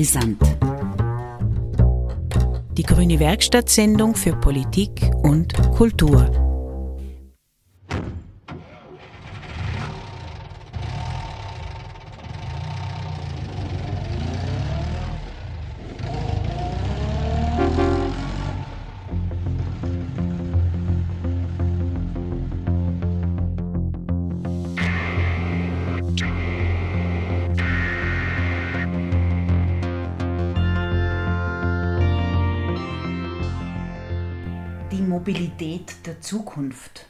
[0.00, 0.38] brisant.
[2.78, 6.49] Die Grüne Werkstattsendung für Politik und Kultur.
[36.20, 37.06] Zukunft?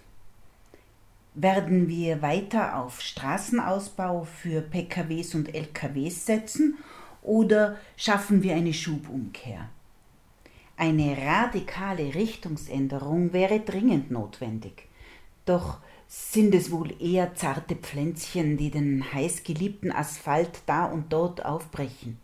[1.34, 6.78] Werden wir weiter auf Straßenausbau für PKWs und LKWs setzen
[7.22, 9.68] oder schaffen wir eine Schubumkehr?
[10.76, 14.88] Eine radikale Richtungsänderung wäre dringend notwendig.
[15.44, 22.18] Doch sind es wohl eher zarte Pflänzchen, die den heißgeliebten Asphalt da und dort aufbrechen.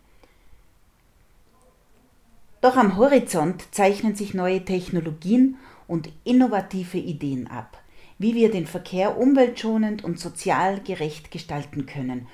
[2.60, 7.82] Doch am Horizont zeichnen sich neue Technologien und innovative Ideen ab,
[8.18, 12.26] wie wir den Verkehr umweltschonend und sozial gerecht gestalten können,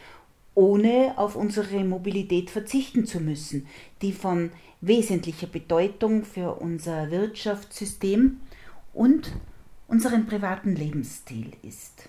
[0.55, 3.67] ohne auf unsere Mobilität verzichten zu müssen,
[4.03, 8.41] die von wesentlicher Bedeutung für unser Wirtschaftssystem
[8.93, 9.33] und
[9.89, 12.09] unseren privaten Lebensstil ist.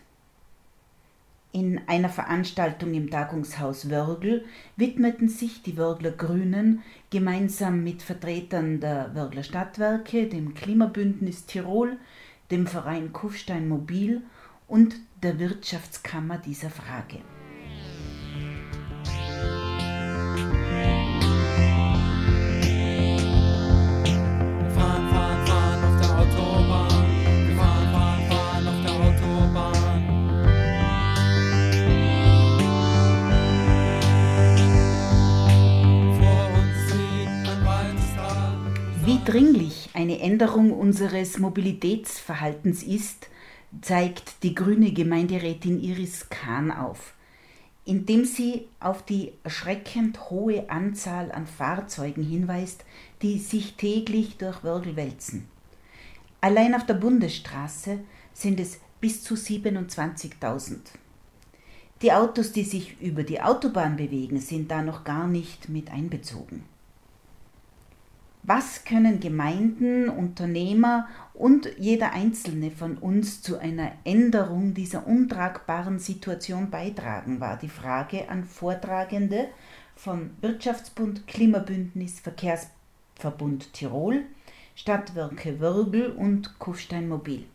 [1.56, 4.44] In einer Veranstaltung im Tagungshaus Wörgl
[4.76, 11.98] widmeten sich die Wörgler Grünen gemeinsam mit Vertretern der Wörgler Stadtwerke, dem Klimabündnis Tirol,
[12.50, 14.24] dem Verein Kufstein Mobil
[14.68, 17.20] und der Wirtschaftskammer dieser Frage.
[39.26, 43.30] Dringlich eine Änderung unseres Mobilitätsverhaltens ist,
[43.82, 47.14] zeigt die grüne Gemeinderätin Iris Kahn auf,
[47.86, 52.84] indem sie auf die erschreckend hohe Anzahl an Fahrzeugen hinweist,
[53.22, 55.48] die sich täglich durch Wörgl wälzen.
[56.42, 58.00] Allein auf der Bundesstraße
[58.34, 60.80] sind es bis zu 27.000.
[62.02, 66.73] Die Autos, die sich über die Autobahn bewegen, sind da noch gar nicht mit einbezogen.
[68.46, 76.70] Was können Gemeinden, Unternehmer und jeder Einzelne von uns zu einer Änderung dieser untragbaren Situation
[76.70, 79.48] beitragen, war die Frage an Vortragende
[79.96, 84.24] vom Wirtschaftsbund Klimabündnis Verkehrsverbund Tirol,
[84.76, 87.46] Stadtwerke Wirbel und Kufstein Mobil.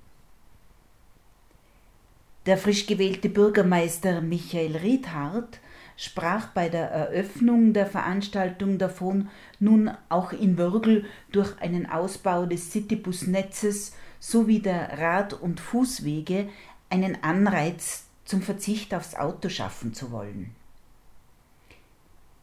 [2.47, 5.61] Der frisch gewählte Bürgermeister Michael Riedhardt
[5.99, 9.29] sprach bei der Eröffnung der Veranstaltung davon,
[9.59, 16.49] nun auch in Würgel durch einen Ausbau des Citybus-Netzes sowie der Rad- und Fußwege
[16.89, 20.55] einen Anreiz zum Verzicht aufs Auto schaffen zu wollen.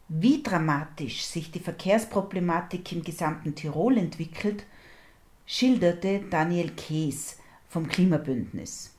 [0.09, 4.65] Wie dramatisch sich die Verkehrsproblematik im gesamten Tirol entwickelt,
[5.45, 7.37] schilderte Daniel Kees
[7.69, 8.94] vom Klimabündnis.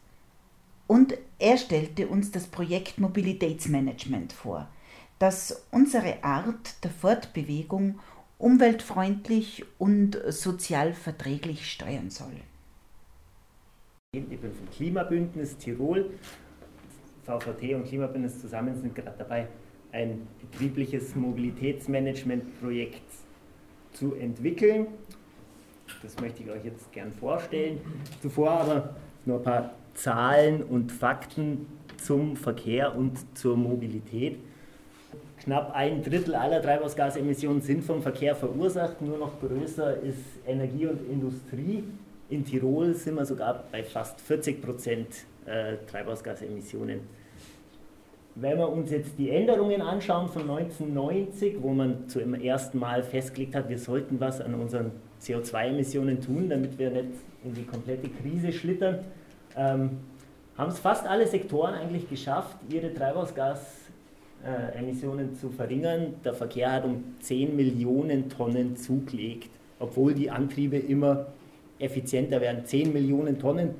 [0.86, 4.68] Und er stellte uns das Projekt Mobilitätsmanagement vor,
[5.18, 7.98] das unsere Art der Fortbewegung
[8.38, 12.36] umweltfreundlich und sozial verträglich steuern soll.
[14.12, 16.10] Ich bin vom Klimabündnis Tirol.
[17.24, 19.48] VVT und Klimabündnis zusammen sind gerade dabei,
[19.92, 23.02] ein betriebliches Mobilitätsmanagementprojekt
[23.92, 24.86] zu entwickeln.
[26.02, 27.80] Das möchte ich euch jetzt gern vorstellen.
[28.22, 34.38] Zuvor aber nur ein paar Zahlen und Fakten zum Verkehr und zur Mobilität.
[35.42, 41.00] Knapp ein Drittel aller Treibhausgasemissionen sind vom Verkehr verursacht, nur noch größer ist Energie und
[41.10, 41.84] Industrie.
[42.28, 45.08] In Tirol sind wir sogar bei fast 40 Prozent
[45.46, 47.00] äh, Treibhausgasemissionen.
[48.34, 53.54] Wenn wir uns jetzt die Änderungen anschauen von 1990, wo man zum ersten Mal festgelegt
[53.54, 54.90] hat, wir sollten was an unseren
[55.22, 57.08] CO2-Emissionen tun, damit wir nicht
[57.44, 58.98] in die komplette Krise schlittern,
[59.56, 59.98] ähm,
[60.56, 66.14] haben es fast alle Sektoren eigentlich geschafft, ihre Treibhausgasemissionen zu verringern.
[66.24, 71.26] Der Verkehr hat um 10 Millionen Tonnen zugelegt, obwohl die Antriebe immer
[71.78, 72.64] effizienter werden.
[72.64, 73.74] 10 Millionen Tonnen,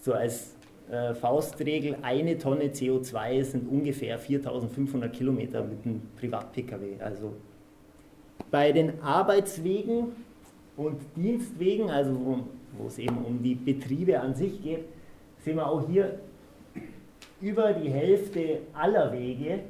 [0.00, 0.56] so als
[0.90, 7.00] äh, Faustregel, eine Tonne CO2 sind ungefähr 4500 Kilometer mit einem Privat-Pkw.
[7.00, 7.34] Also
[8.50, 10.08] bei den Arbeitswegen
[10.76, 12.40] und Dienstwegen, also
[12.76, 14.84] wo, es eben um die Betriebe an sich geht,
[15.38, 16.18] sehen wir auch hier
[17.40, 19.60] über die Hälfte aller Wege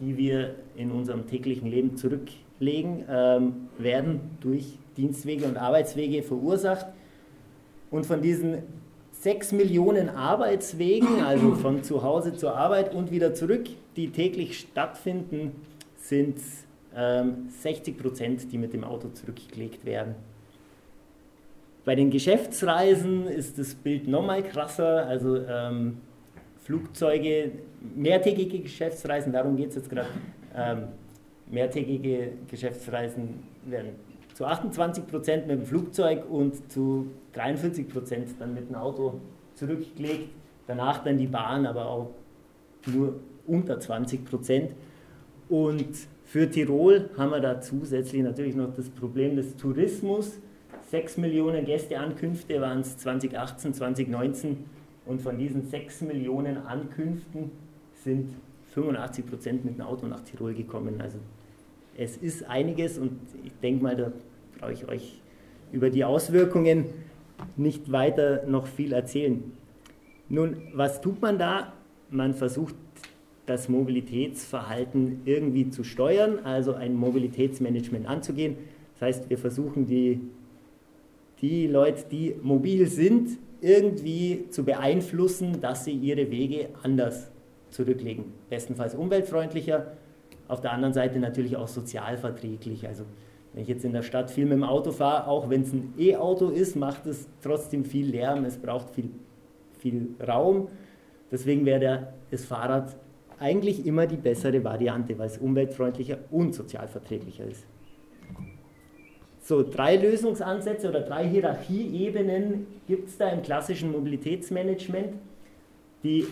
[0.00, 6.86] die wir in unserem täglichen Leben zurücklegen, ähm, werden durch Dienstwege und Arbeitswege verursacht.
[7.90, 8.58] Und von diesen
[9.12, 13.66] 6 Millionen Arbeitswegen, also von zu Hause zur Arbeit und wieder zurück,
[13.96, 15.52] die täglich stattfinden,
[15.96, 16.38] sind
[16.94, 20.16] ähm, 60 Prozent, die mit dem Auto zurückgelegt werden.
[21.84, 25.06] Bei den Geschäftsreisen ist das Bild nochmal krasser.
[25.06, 25.98] Also ähm,
[26.58, 27.52] Flugzeuge,
[27.94, 30.08] mehrtägige Geschäftsreisen, darum geht es jetzt gerade.
[30.56, 30.84] Ähm,
[31.50, 33.90] mehrtägige Geschäftsreisen werden
[34.32, 39.20] zu 28 Prozent mit dem Flugzeug und zu 43 Prozent dann mit dem Auto
[39.54, 40.30] zurückgelegt.
[40.66, 42.10] Danach dann die Bahn, aber auch
[42.86, 44.72] nur unter 20 Prozent.
[45.50, 45.86] Und
[46.24, 50.40] für Tirol haben wir da zusätzlich natürlich noch das Problem des Tourismus.
[50.90, 54.64] 6 Millionen Gästeankünfte waren es 2018, 2019
[55.06, 57.50] und von diesen 6 Millionen Ankünften
[57.94, 58.34] sind
[58.74, 61.00] 85 Prozent mit dem Auto nach Tirol gekommen.
[61.00, 61.18] Also
[61.96, 64.12] es ist einiges und ich denke mal, da
[64.58, 65.20] brauche ich euch
[65.72, 66.86] über die Auswirkungen
[67.56, 69.42] nicht weiter noch viel erzählen.
[70.28, 71.72] Nun, was tut man da?
[72.10, 72.74] Man versucht
[73.46, 78.56] das Mobilitätsverhalten irgendwie zu steuern, also ein Mobilitätsmanagement anzugehen.
[78.94, 80.20] Das heißt, wir versuchen die
[81.40, 87.30] die Leute, die mobil sind, irgendwie zu beeinflussen, dass sie ihre Wege anders
[87.70, 88.26] zurücklegen.
[88.50, 89.92] Bestenfalls umweltfreundlicher,
[90.48, 92.86] auf der anderen Seite natürlich auch sozialverträglich.
[92.86, 93.04] Also
[93.52, 95.94] wenn ich jetzt in der Stadt viel mit dem Auto fahre, auch wenn es ein
[95.98, 99.10] E-Auto ist, macht es trotzdem viel Lärm, es braucht viel,
[99.78, 100.68] viel Raum.
[101.30, 102.94] Deswegen wäre das Fahrrad
[103.38, 107.64] eigentlich immer die bessere Variante, weil es umweltfreundlicher und sozialverträglicher ist
[109.44, 115.16] so drei Lösungsansätze oder drei Hierarchieebenen gibt es da im klassischen Mobilitätsmanagement.
[116.02, 116.26] Die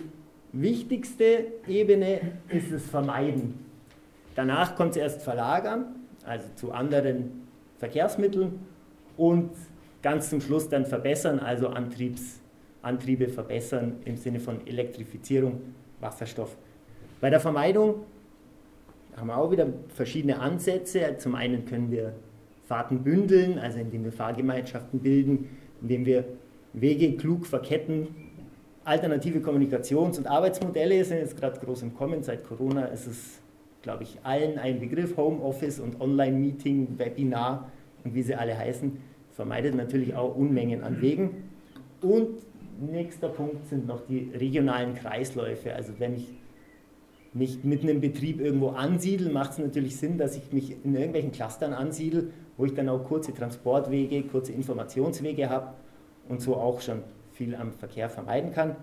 [0.52, 3.66] wichtigste Ebene ist das Vermeiden.
[4.34, 5.94] Danach kommt es erst Verlagern,
[6.24, 7.46] also zu anderen
[7.78, 8.60] Verkehrsmitteln
[9.18, 9.50] und
[10.00, 12.40] ganz zum Schluss dann Verbessern, also Antriebs,
[12.80, 15.60] Antriebe verbessern im Sinne von Elektrifizierung,
[16.00, 16.56] Wasserstoff.
[17.20, 18.06] Bei der Vermeidung
[19.18, 21.16] haben wir auch wieder verschiedene Ansätze.
[21.18, 22.14] Zum einen können wir
[22.72, 25.50] Fahrten bündeln, also indem wir Fahrgemeinschaften bilden,
[25.82, 26.24] indem wir
[26.72, 28.06] Wege klug verketten.
[28.82, 32.22] Alternative Kommunikations- und Arbeitsmodelle sind jetzt gerade groß im Kommen.
[32.22, 33.42] Seit Corona ist es,
[33.82, 35.18] glaube ich, allen ein Begriff.
[35.18, 37.70] Homeoffice und Online-Meeting, Webinar
[38.04, 38.96] und wie sie alle heißen,
[39.32, 41.50] vermeidet natürlich auch Unmengen an Wegen.
[42.00, 42.38] Und
[42.80, 45.74] nächster Punkt sind noch die regionalen Kreisläufe.
[45.74, 46.26] Also wenn ich
[47.34, 51.32] mich mit einem Betrieb irgendwo ansiedle, macht es natürlich Sinn, dass ich mich in irgendwelchen
[51.32, 55.74] Clustern ansiedle wo ich dann auch kurze Transportwege, kurze Informationswege habe
[56.28, 57.02] und so auch schon
[57.32, 58.76] viel am Verkehr vermeiden kann.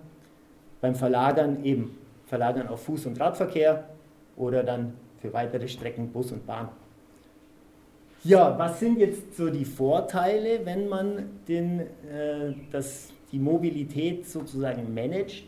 [0.82, 3.90] Beim Verlagern eben Verlagern auf Fuß- und Radverkehr
[4.38, 6.70] oder dann für weitere Strecken Bus und Bahn.
[8.24, 14.94] Ja, was sind jetzt so die Vorteile, wenn man den, äh, das, die Mobilität sozusagen
[14.94, 15.46] managt?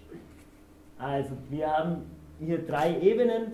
[0.98, 2.04] Also wir haben
[2.46, 3.54] hier drei Ebenen.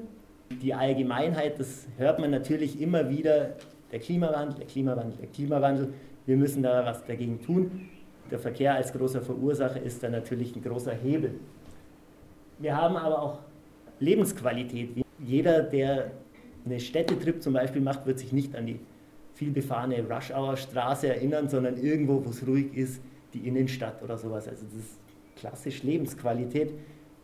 [0.61, 3.55] Die Allgemeinheit, das hört man natürlich immer wieder
[3.91, 5.93] der Klimawandel, der Klimawandel, der Klimawandel.
[6.25, 7.89] Wir müssen da was dagegen tun.
[8.31, 11.35] Der Verkehr als großer Verursacher ist da natürlich ein großer Hebel.
[12.59, 13.39] Wir haben aber auch
[13.99, 14.89] Lebensqualität.
[15.19, 16.11] Jeder, der
[16.65, 18.79] eine Städtetrip zum Beispiel macht, wird sich nicht an die
[19.33, 23.01] vielbefahrene Rush-Hour-Straße erinnern, sondern irgendwo, wo es ruhig ist,
[23.33, 24.47] die Innenstadt oder sowas.
[24.47, 24.97] Also das ist
[25.35, 26.73] klassisch Lebensqualität,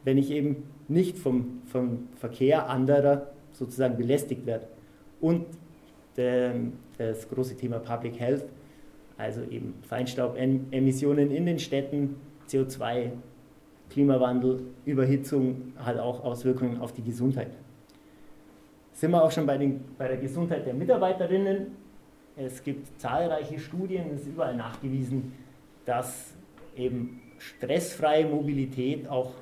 [0.04, 4.68] wenn ich eben nicht vom, vom Verkehr anderer sozusagen belästigt werde.
[5.22, 5.46] Und
[6.16, 8.46] das große Thema Public Health,
[9.18, 12.18] also eben Feinstaubemissionen in den Städten,
[12.50, 13.12] CO2,
[13.90, 17.52] Klimawandel, Überhitzung hat auch Auswirkungen auf die Gesundheit.
[18.92, 21.68] Sind wir auch schon bei, den, bei der Gesundheit der Mitarbeiterinnen.
[22.36, 25.34] Es gibt zahlreiche Studien, es ist überall nachgewiesen,
[25.86, 26.34] dass
[26.76, 29.34] eben stressfreie Mobilität auch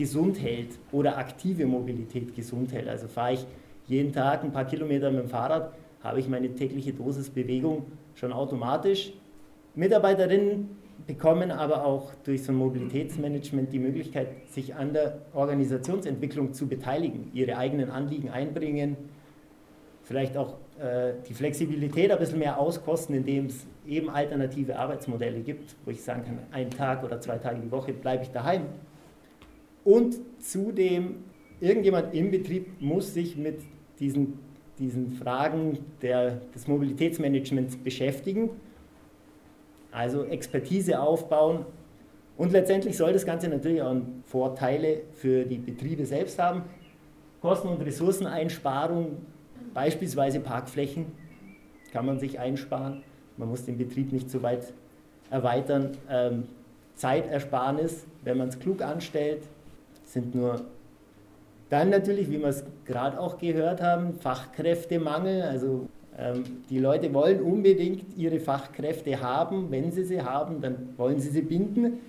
[0.00, 2.88] gesund hält oder aktive Mobilität gesund hält.
[2.88, 3.46] Also fahre ich
[3.86, 8.32] jeden Tag ein paar Kilometer mit dem Fahrrad, habe ich meine tägliche Dosis Bewegung schon
[8.32, 9.12] automatisch.
[9.74, 10.70] Mitarbeiterinnen
[11.06, 17.30] bekommen aber auch durch so ein Mobilitätsmanagement die Möglichkeit, sich an der Organisationsentwicklung zu beteiligen,
[17.34, 18.96] ihre eigenen Anliegen einbringen,
[20.02, 25.76] vielleicht auch äh, die Flexibilität ein bisschen mehr auskosten, indem es eben alternative Arbeitsmodelle gibt,
[25.84, 28.62] wo ich sagen kann, einen Tag oder zwei Tage die Woche bleibe ich daheim.
[29.84, 31.24] Und zudem,
[31.60, 33.60] irgendjemand im Betrieb muss sich mit
[33.98, 34.38] diesen
[34.80, 38.50] diesen Fragen der, des Mobilitätsmanagements beschäftigen,
[39.92, 41.66] also Expertise aufbauen.
[42.36, 46.62] Und letztendlich soll das Ganze natürlich auch Vorteile für die Betriebe selbst haben.
[47.42, 49.18] Kosten- und Ressourceneinsparung,
[49.74, 51.06] beispielsweise Parkflächen,
[51.92, 53.02] kann man sich einsparen.
[53.36, 54.72] Man muss den Betrieb nicht so weit
[55.30, 55.92] erweitern.
[56.08, 56.44] Ähm,
[56.94, 59.42] Zeitersparnis, wenn man es klug anstellt,
[60.12, 60.60] sind nur
[61.68, 65.42] dann natürlich, wie wir es gerade auch gehört haben, Fachkräftemangel.
[65.42, 65.88] Also
[66.18, 69.70] ähm, die Leute wollen unbedingt ihre Fachkräfte haben.
[69.70, 72.00] Wenn sie sie haben, dann wollen sie sie binden.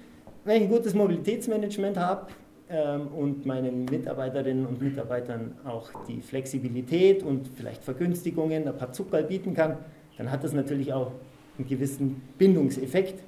[0.44, 2.28] Wenn ich ein gutes Mobilitätsmanagement habe,
[2.74, 9.26] ähm, und meinen Mitarbeiterinnen und Mitarbeitern auch die Flexibilität und vielleicht Vergünstigungen, ein paar Zuckerl
[9.26, 9.76] bieten kann,
[10.18, 11.12] dann hat das natürlich auch
[11.58, 13.24] einen gewissen Bindungseffekt.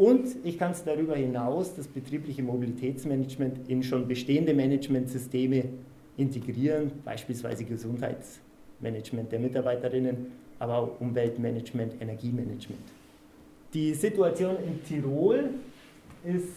[0.00, 5.64] Und ich kann es darüber hinaus, das betriebliche Mobilitätsmanagement in schon bestehende Managementsysteme
[6.16, 12.80] integrieren, beispielsweise Gesundheitsmanagement der Mitarbeiterinnen, aber auch Umweltmanagement, Energiemanagement.
[13.74, 15.50] Die Situation in Tirol
[16.24, 16.48] ist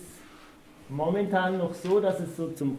[0.87, 2.77] momentan noch so, dass es so zum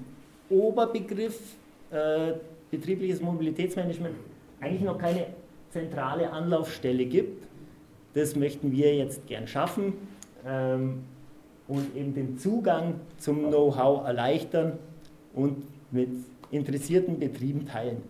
[0.49, 1.56] Oberbegriff
[1.90, 2.33] äh,
[2.71, 4.14] betriebliches Mobilitätsmanagement
[4.62, 5.26] eigentlich noch keine
[5.68, 7.47] zentrale Anlaufstelle gibt.
[8.14, 10.13] Das möchten wir jetzt gern schaffen
[10.46, 11.04] ähm,
[11.68, 14.78] und eben den Zugang zum Know-how erleichtern
[15.34, 16.10] und mit
[16.50, 18.02] interessierten Betrieben teilen.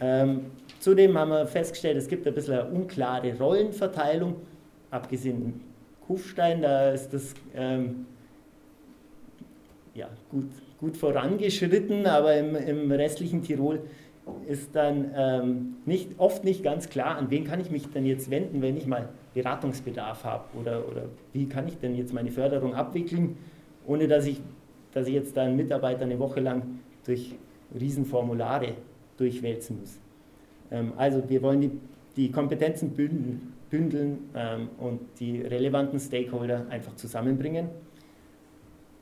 [0.00, 0.46] Ähm,
[0.78, 4.36] zudem haben wir festgestellt, es gibt ein bisschen eine unklare Rollenverteilung,
[4.90, 5.60] abgesehen im
[6.06, 8.06] Kufstein, da ist das ähm,
[9.94, 10.46] ja, gut,
[10.78, 13.80] gut vorangeschritten, aber im, im restlichen Tirol
[14.46, 18.30] ist dann ähm, nicht, oft nicht ganz klar, an wen kann ich mich denn jetzt
[18.30, 19.08] wenden, wenn ich mal
[19.40, 21.02] Beratungsbedarf habe oder, oder
[21.32, 23.36] wie kann ich denn jetzt meine Förderung abwickeln,
[23.86, 24.40] ohne dass ich,
[24.92, 27.34] dass ich jetzt da einen Mitarbeiter eine Woche lang durch
[27.78, 28.74] Riesenformulare
[29.16, 29.98] durchwälzen muss.
[30.70, 31.70] Ähm, also wir wollen die,
[32.16, 37.68] die Kompetenzen bündeln, bündeln ähm, und die relevanten Stakeholder einfach zusammenbringen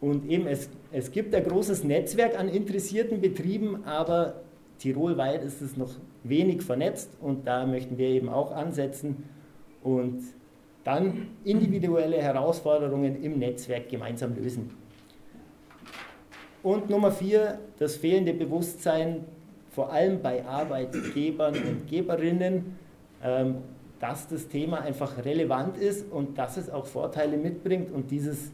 [0.01, 4.43] und eben, es, es gibt ein großes Netzwerk an interessierten Betrieben, aber
[4.79, 5.91] tirolweit ist es noch
[6.23, 9.25] wenig vernetzt und da möchten wir eben auch ansetzen
[9.87, 10.21] und
[10.83, 14.71] dann individuelle Herausforderungen im Netzwerk gemeinsam lösen.
[16.63, 19.25] Und Nummer vier, das fehlende Bewusstsein,
[19.71, 22.77] vor allem bei Arbeitgebern und Geberinnen,
[23.23, 23.59] ähm,
[24.01, 28.51] dass das Thema einfach relevant ist und dass es auch Vorteile mitbringt und dieses,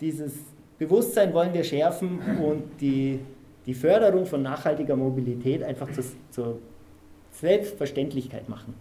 [0.00, 0.34] dieses
[0.78, 3.20] Bewusstsein wollen wir schärfen und die,
[3.64, 6.58] die Förderung von nachhaltiger Mobilität einfach zur, zur
[7.32, 8.74] Selbstverständlichkeit machen.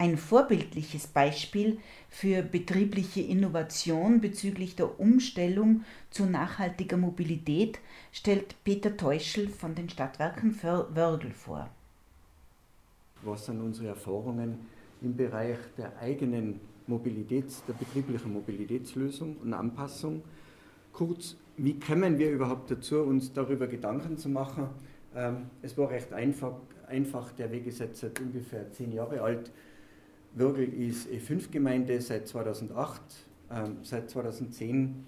[0.00, 1.78] Ein vorbildliches Beispiel
[2.08, 7.80] für betriebliche Innovation bezüglich der Umstellung zu nachhaltiger Mobilität
[8.10, 11.68] stellt Peter Teuschel von den Stadtwerken Wörgl vor.
[13.22, 14.60] Was sind unsere Erfahrungen
[15.02, 20.22] im Bereich der eigenen Mobilitäts-, der betrieblichen Mobilitätslösung und Anpassung.
[20.94, 24.70] Kurz, wie kommen wir überhaupt dazu, uns darüber Gedanken zu machen?
[25.14, 26.54] Ähm, es war recht einfach,
[26.86, 29.52] einfach, der Weg ist jetzt seit ungefähr zehn Jahre alt.
[30.34, 33.00] Würgel ist E5-Gemeinde seit 2008.
[33.50, 35.04] Ähm, seit 2010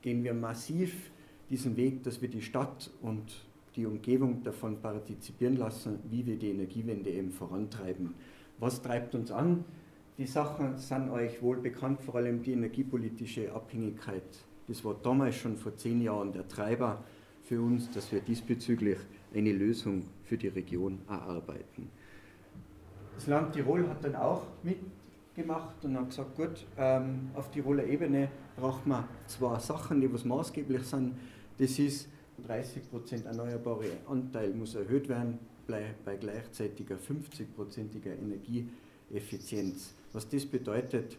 [0.00, 1.10] gehen wir massiv
[1.50, 3.44] diesen Weg, dass wir die Stadt und
[3.76, 8.14] die Umgebung davon partizipieren lassen, wie wir die Energiewende eben vorantreiben.
[8.58, 9.64] Was treibt uns an?
[10.16, 14.24] Die Sachen sind euch wohl bekannt, vor allem die energiepolitische Abhängigkeit.
[14.66, 17.04] Das war damals schon vor zehn Jahren der Treiber
[17.44, 18.98] für uns, dass wir diesbezüglich
[19.34, 21.90] eine Lösung für die Region erarbeiten.
[23.18, 28.28] Das Land Tirol hat dann auch mitgemacht und hat gesagt, gut, ähm, auf Tiroler Ebene
[28.54, 31.16] braucht man zwei Sachen, die was maßgeblich sind.
[31.58, 32.08] Das ist
[32.48, 39.94] 30% erneuerbare Anteil muss erhöht werden bei, gleichzeitiger 50%iger Energieeffizienz.
[40.12, 41.18] Was das bedeutet,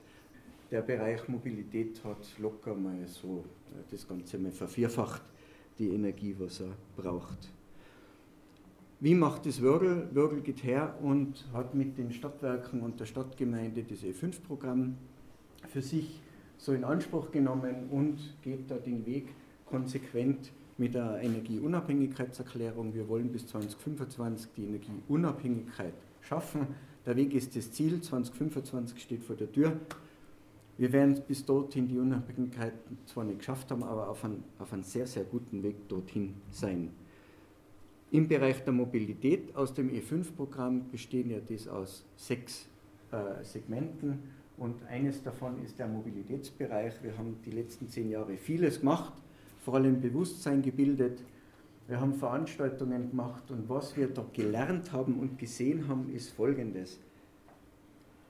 [0.72, 5.22] der Bereich Mobilität hat locker mal so äh, das Ganze mal vervierfacht,
[5.77, 7.59] die Energie, was er braucht.
[9.01, 10.10] Wie macht das Wörgl?
[10.12, 14.98] Wörgl geht her und hat mit den Stadtwerken und der Stadtgemeinde das E5-Programm
[15.70, 16.20] für sich
[16.58, 19.29] so in Anspruch genommen und geht da den Weg
[19.65, 22.94] konsequent mit der Energieunabhängigkeitserklärung.
[22.94, 26.68] Wir wollen bis 2025 die Energieunabhängigkeit schaffen.
[27.06, 29.79] Der Weg ist das Ziel, 2025 steht vor der Tür.
[30.77, 32.74] Wir werden bis dorthin die Unabhängigkeit
[33.06, 36.89] zwar nicht geschafft haben, aber auf einem, auf einem sehr, sehr guten Weg dorthin sein.
[38.12, 42.68] Im Bereich der Mobilität aus dem E5-Programm bestehen ja das aus sechs
[43.12, 44.20] äh, Segmenten
[44.58, 47.04] und eines davon ist der Mobilitätsbereich.
[47.04, 49.13] Wir haben die letzten zehn Jahre vieles gemacht,
[49.63, 51.20] vor allem Bewusstsein gebildet,
[51.89, 57.00] wir haben Veranstaltungen gemacht und was wir da gelernt haben und gesehen haben, ist Folgendes.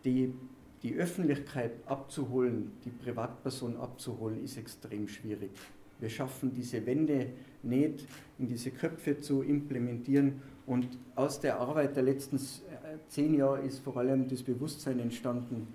[0.06, 0.34] Die,
[0.82, 5.52] die Öffentlichkeit abzuholen, die Privatperson abzuholen, ist extrem schwierig.
[6.00, 7.32] Wir schaffen diese Wende
[7.64, 8.06] nicht
[8.38, 10.42] in diese Köpfe zu implementieren.
[10.66, 12.40] Und aus der Arbeit der letzten äh,
[13.08, 15.68] zehn Jahre ist vor allem das Bewusstsein entstanden,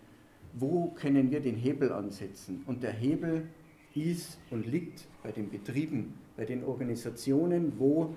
[0.54, 2.62] wo können wir den Hebel ansetzen.
[2.66, 3.48] Und der Hebel
[3.94, 8.14] ist und liegt bei den Betrieben, bei den Organisationen, wo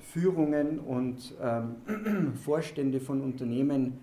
[0.00, 3.98] Führungen und ähm, Vorstände von Unternehmen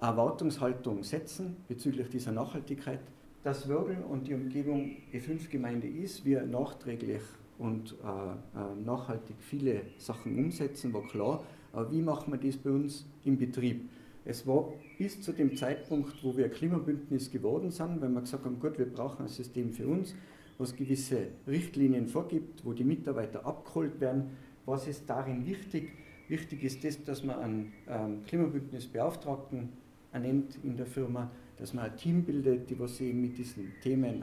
[0.00, 3.00] Erwartungshaltung setzen bezüglich dieser Nachhaltigkeit.
[3.42, 7.22] Dass Würgel und die Umgebung E5-Gemeinde ist, wir nachträglich
[7.58, 11.44] und äh, äh, nachhaltig viele Sachen umsetzen, war klar.
[11.72, 13.88] Aber wie machen wir das bei uns im Betrieb?
[14.24, 18.58] Es war bis zu dem Zeitpunkt, wo wir Klimabündnis geworden sind, weil wir gesagt haben,
[18.58, 20.14] gut, wir brauchen ein System für uns,
[20.56, 24.30] was gewisse Richtlinien vorgibt, wo die Mitarbeiter abgeholt werden.
[24.64, 25.92] Was ist darin wichtig?
[26.28, 29.68] Wichtig ist das, dass man einen ähm, Klimabündnisbeauftragten
[30.12, 34.22] ernennt in der Firma, dass man ein Team bildet, die was sich mit diesen Themen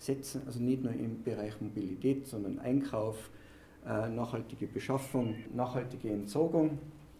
[0.00, 3.30] auseinandersetzen, also nicht nur im Bereich Mobilität, sondern Einkauf,
[3.86, 6.78] äh, nachhaltige Beschaffung, nachhaltige Entsorgung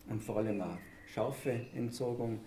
[0.09, 2.41] und vor allem auch scharfe Entsorgung.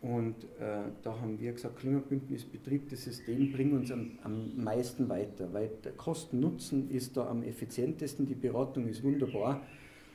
[0.00, 5.08] Und äh, da haben wir gesagt, Klimabündnis Betrieb, das System bringt uns am, am meisten
[5.08, 9.62] weiter, weil der Kosten-Nutzen ist da am effizientesten, die Beratung ist wunderbar.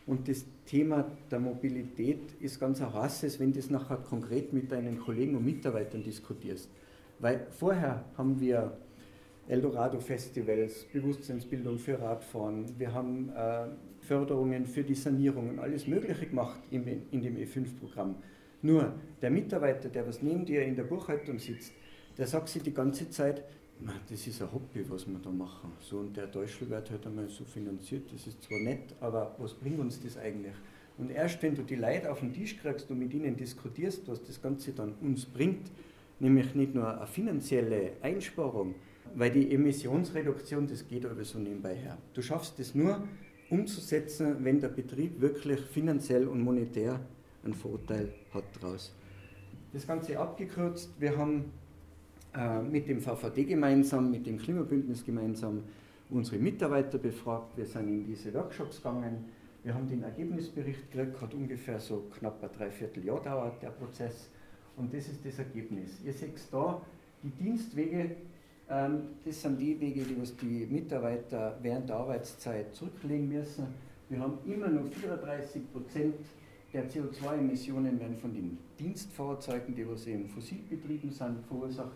[0.05, 4.72] Und das Thema der Mobilität ist ganz ein heißes, wenn du das nachher konkret mit
[4.72, 6.69] deinen Kollegen und Mitarbeitern diskutierst.
[7.19, 8.77] Weil vorher haben wir
[9.47, 13.67] Eldorado-Festivals, Bewusstseinsbildung für Radfahren, wir haben äh,
[14.00, 18.15] Förderungen für die Sanierung und alles Mögliche gemacht in, in dem E5-Programm.
[18.62, 21.73] Nur der Mitarbeiter, der was neben dir in der Buchhaltung sitzt,
[22.17, 23.43] der sagt sich die ganze Zeit,
[24.09, 25.73] das ist ein Hobby, was wir da machen.
[25.81, 29.53] So, und der Deutschel wird halt einmal so finanziert, das ist zwar nett, aber was
[29.53, 30.53] bringt uns das eigentlich?
[30.97, 34.23] Und erst wenn du die Leute auf den Tisch kriegst und mit ihnen diskutierst, was
[34.23, 35.71] das Ganze dann uns bringt,
[36.19, 38.75] nämlich nicht nur eine finanzielle Einsparung,
[39.15, 41.98] weil die Emissionsreduktion, das geht aber so nebenbei her.
[42.13, 43.03] Du schaffst es nur
[43.50, 47.00] umzusetzen, wenn der Betrieb wirklich finanziell und monetär
[47.44, 48.96] einen Vorteil hat daraus.
[49.74, 51.46] Das Ganze abgekürzt, wir haben
[52.35, 55.64] äh, mit dem VVD gemeinsam, mit dem Klimabündnis gemeinsam
[56.09, 59.25] unsere Mitarbeiter befragt, wir sind in diese Workshops gegangen,
[59.64, 64.29] wir haben den Ergebnisbericht gekriegt, hat ungefähr so knapp ein Dreivierteljahr dauert der Prozess
[64.75, 66.01] und das ist das Ergebnis.
[66.03, 66.81] Ihr seht da,
[67.24, 68.16] die Dienstwege
[68.67, 73.67] das sind die Wege, die was die Mitarbeiter während der Arbeitszeit zurücklegen müssen.
[74.09, 76.15] Wir haben immer nur 34 Prozent
[76.73, 81.91] der CO2-Emissionen werden von den Dienstfahrzeugen, die was eben fossilbetrieben sind, verursacht.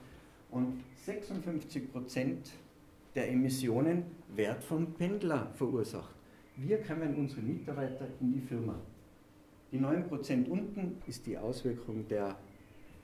[0.51, 2.51] Und 56 Prozent
[3.15, 4.03] der Emissionen
[4.35, 6.13] werden vom Pendler verursacht.
[6.55, 8.75] Wir kommen unsere Mitarbeiter in die Firma.
[9.71, 12.37] Die 9 Prozent unten ist die Auswirkung der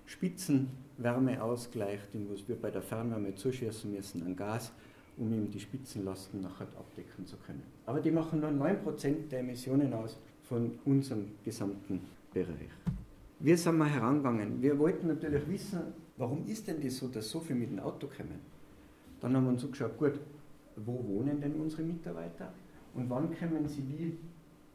[0.05, 4.71] Spitzenwärmeausgleich, den wir bei der Fernwärme zuschießen müssen an Gas,
[5.17, 7.63] um eben die Spitzenlasten nachher abdecken zu können.
[7.85, 12.01] Aber die machen nur 9% der Emissionen aus von unserem gesamten
[12.33, 12.69] Bereich.
[13.39, 14.61] Wir sind mal herangegangen.
[14.61, 15.79] Wir wollten natürlich wissen,
[16.17, 18.39] warum ist denn das so, dass so viele mit dem Auto kommen?
[19.19, 20.19] Dann haben wir uns so geschaut, gut,
[20.75, 22.53] wo wohnen denn unsere Mitarbeiter
[22.93, 24.17] und wann kommen sie wie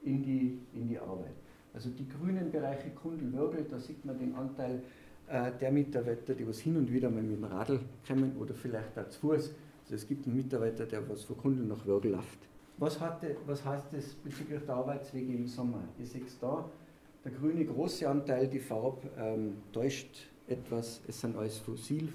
[0.08, 1.34] in die, in die Arbeit?
[1.74, 4.82] Also die grünen Bereiche Kundl-Wirbel, da sieht man den Anteil
[5.60, 9.08] der Mitarbeiter, die was hin und wieder mal mit dem Radl kommen oder vielleicht auch
[9.08, 9.54] zu Fuß.
[9.82, 12.38] Also es gibt einen Mitarbeiter, der was von Kunden nach Würgel läuft.
[12.78, 15.82] Was, hatte, was heißt das bezüglich der Arbeitswege im Sommer?
[15.98, 16.68] Ihr seht da,
[17.24, 22.08] der grüne große Anteil, die Farbe ähm, täuscht etwas, es sind alles fossil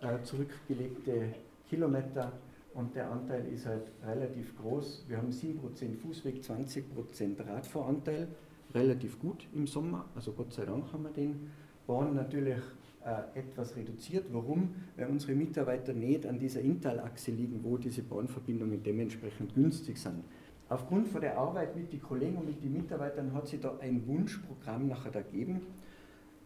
[0.00, 1.34] äh, zurückgelegte
[1.68, 2.32] Kilometer
[2.74, 5.06] und der Anteil ist halt relativ groß.
[5.08, 8.28] Wir haben 7% Fußweg, 20% Radfahranteil,
[8.74, 11.50] relativ gut im Sommer, also Gott sei Dank haben wir den
[11.86, 12.58] waren natürlich
[13.04, 14.26] äh, etwas reduziert.
[14.32, 14.74] Warum?
[14.96, 20.24] Weil unsere Mitarbeiter nicht an dieser Intalachse liegen, wo diese Bahnverbindungen dementsprechend günstig sind.
[20.68, 24.04] Aufgrund von der Arbeit mit den Kollegen und mit den Mitarbeitern hat sich da ein
[24.08, 25.60] Wunschprogramm nachher ergeben,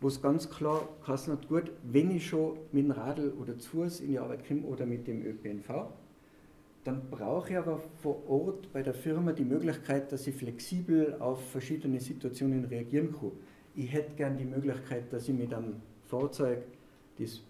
[0.02, 3.70] wo es ganz klar geheißen hat, gut, wenn ich schon mit dem Radl oder zu
[3.70, 5.86] Fuß in die Arbeit komme oder mit dem ÖPNV,
[6.84, 11.50] dann brauche ich aber vor Ort bei der Firma die Möglichkeit, dass ich flexibel auf
[11.50, 13.32] verschiedene Situationen reagieren kann
[13.80, 16.58] ich hätte gern die Möglichkeit, dass ich mit einem Fahrzeug
[17.18, 17.40] das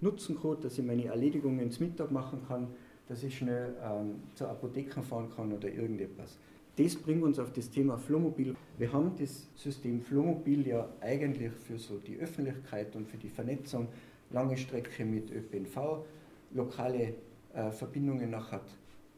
[0.00, 2.68] nutzen kann, dass ich meine Erledigungen zum Mittag machen kann,
[3.08, 6.38] dass ich schnell ähm, zur Apotheke fahren kann oder irgendetwas.
[6.76, 8.56] Das bringt uns auf das Thema Flohmobil.
[8.78, 13.88] Wir haben das System Flohmobil ja eigentlich für so die Öffentlichkeit und für die Vernetzung,
[14.30, 16.04] lange Strecke mit ÖPNV,
[16.54, 17.14] lokale
[17.52, 18.62] äh, Verbindungen nachher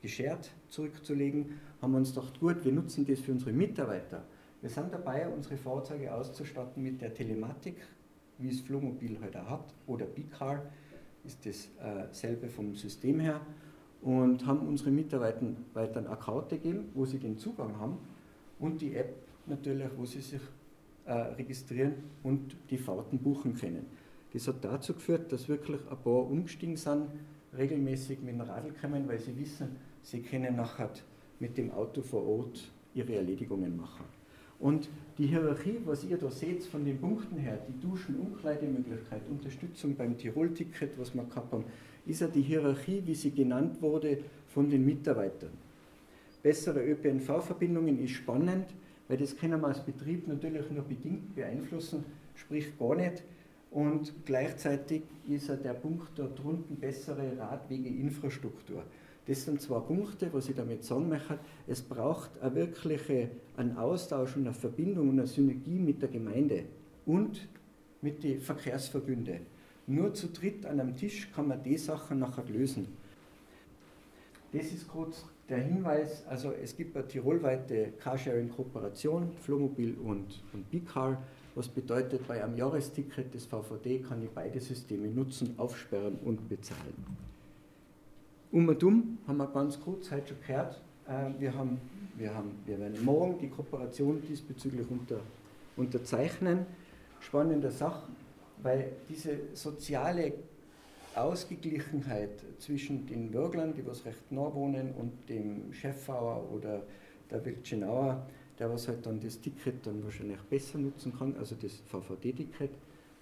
[0.00, 4.24] geschert zurückzulegen, haben wir uns gedacht, gut, wir nutzen das für unsere Mitarbeiter.
[4.62, 7.77] Wir sind dabei, unsere Fahrzeuge auszustatten mit der Telematik,
[8.38, 10.62] wie es Flugmobil heute halt hat, oder B-Car,
[11.25, 13.40] ist dasselbe äh, vom System her.
[14.03, 17.98] und haben unseren Mitarbeitern einen Account gegeben, wo sie den Zugang haben
[18.59, 19.14] und die App
[19.46, 20.40] natürlich, wo sie sich
[21.07, 23.87] äh, registrieren und die Fahrten buchen können.
[24.33, 27.09] Das hat dazu geführt, dass wirklich ein paar umgestiegen sind,
[27.57, 30.90] regelmäßig mit dem Radl kommen, weil sie wissen, sie können nachher
[31.38, 34.21] mit dem Auto vor Ort ihre Erledigungen machen.
[34.62, 39.96] Und die Hierarchie, was ihr da seht von den Punkten her, die Duschen, Umkleidemöglichkeit, Unterstützung
[39.96, 41.64] beim Tirol-Ticket, was wir gehabt haben,
[42.07, 45.51] ist ja die Hierarchie, wie sie genannt wurde, von den Mitarbeitern.
[46.44, 48.66] Bessere ÖPNV-Verbindungen ist spannend,
[49.09, 52.05] weil das können wir als Betrieb natürlich nur bedingt beeinflussen,
[52.37, 53.25] sprich gar nicht.
[53.72, 58.85] Und gleichzeitig ist ja der Punkt da drunten bessere Radwegeinfrastruktur.
[59.26, 61.38] Das sind zwei Punkte, was ich damit sagen möchte.
[61.68, 66.64] Es braucht eine wirkliche, einen Austausch und eine Verbindung und eine Synergie mit der Gemeinde
[67.06, 67.48] und
[68.00, 69.46] mit den Verkehrsverbünden.
[69.87, 72.88] Nur zu dritt an einem Tisch kann man die Sachen nachher lösen.
[74.52, 81.22] Das ist kurz der Hinweis, also es gibt eine tirolweite Carsharing-Kooperation, Flomobil und, und B-Car,
[81.54, 86.94] was bedeutet, bei einem Jahresticket des VVD kann ich beide Systeme nutzen, aufsperren und bezahlen.
[88.52, 91.80] Um und um haben wir ganz kurz heute schon gehört, äh, wir, haben,
[92.18, 95.20] wir, haben, wir werden morgen die Kooperation diesbezüglich unter,
[95.74, 96.66] unterzeichnen.
[97.20, 98.02] Spannende Sache,
[98.62, 100.34] weil diese soziale
[101.14, 106.82] Ausgeglichenheit zwischen den Bürgern, die was recht nah wohnen, und dem Chefauer oder
[107.30, 108.26] der Wildschenauer,
[108.58, 112.70] der was halt dann das Ticket dann wahrscheinlich besser nutzen kann, also das VVD-Ticket,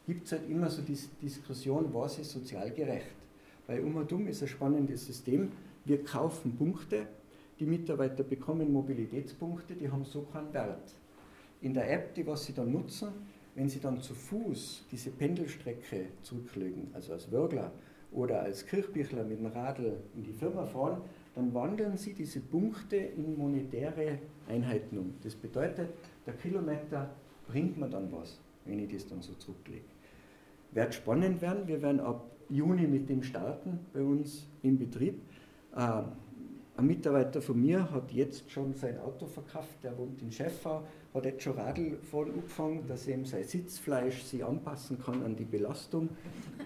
[0.09, 3.20] gibt es halt immer so diese Diskussion, was ist sozial gerecht.
[3.71, 5.53] Bei Umadum ist ein spannendes System.
[5.85, 7.07] Wir kaufen Punkte,
[7.61, 10.93] die Mitarbeiter bekommen Mobilitätspunkte, die haben so keinen Wert.
[11.61, 13.11] In der App, die was sie dann nutzen,
[13.55, 17.71] wenn Sie dann zu Fuß diese Pendelstrecke zurücklegen, also als Wörgler
[18.11, 21.03] oder als Kirchbichler mit dem Radl in die Firma fahren,
[21.37, 25.15] dann wandeln Sie diese Punkte in monetäre Einheiten um.
[25.23, 25.91] Das bedeutet,
[26.27, 27.09] der Kilometer
[27.47, 29.85] bringt mir dann was, wenn ich das dann so zurücklege.
[30.73, 35.21] Wird spannend werden, wir werden ab Juni mit dem starten bei uns im Betrieb.
[35.77, 36.05] Ähm,
[36.77, 40.83] ein Mitarbeiter von mir hat jetzt schon sein Auto verkauft, der wohnt in Schäffau,
[41.13, 45.37] hat jetzt schon Radl voll angefangen, dass er eben sein Sitzfleisch sich anpassen kann an
[45.37, 46.09] die Belastung,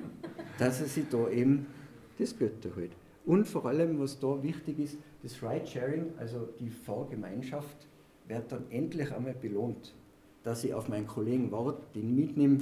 [0.58, 1.66] dass er sich da eben
[2.18, 2.92] das Geld holt.
[3.26, 7.88] Und vor allem, was da wichtig ist, das Ride-Sharing, also die Fahrgemeinschaft,
[8.28, 9.94] wird dann endlich einmal belohnt,
[10.42, 12.58] dass ich auf meinen Kollegen warte, den mitnehme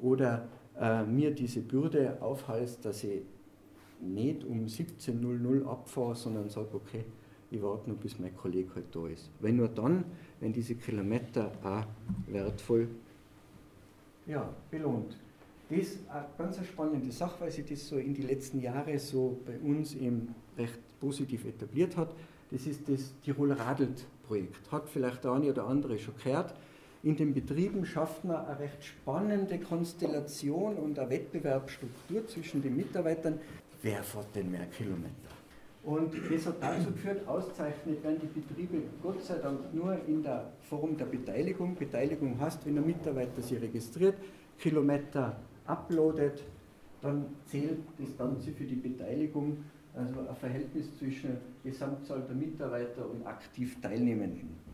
[0.00, 0.48] oder
[0.80, 3.22] äh, mir diese Bürde aufhalst, dass ich
[4.00, 7.04] nicht um 17.00 abfahre, sondern sage, okay,
[7.50, 9.30] ich warte nur, bis mein Kollege halt da ist.
[9.40, 10.04] Weil nur dann,
[10.40, 11.86] wenn diese Kilometer auch
[12.30, 12.88] wertvoll
[14.26, 15.16] ja, belohnt.
[15.68, 19.40] Das ist eine ganz spannende Sache, weil sich das so in die letzten Jahre so
[19.44, 22.14] bei uns eben recht positiv etabliert hat.
[22.50, 24.70] Das ist das Tiroler Radelt-Projekt.
[24.70, 26.54] Hat vielleicht der eine oder andere schon gehört.
[27.06, 33.38] In den Betrieben schafft man eine recht spannende Konstellation und eine Wettbewerbsstruktur zwischen den Mitarbeitern,
[33.80, 35.30] wer fährt denn mehr Kilometer?
[35.84, 40.50] Und das hat dazu geführt, auszeichnet werden die Betriebe Gott sei Dank nur in der
[40.68, 41.76] Form der Beteiligung.
[41.76, 44.16] Beteiligung heißt, wenn der Mitarbeiter sich registriert,
[44.58, 46.42] Kilometer uploadet,
[47.02, 49.58] dann zählt das Ganze für die Beteiligung,
[49.94, 54.65] also ein Verhältnis zwischen Gesamtzahl der Mitarbeiter und aktiv Teilnehmenden.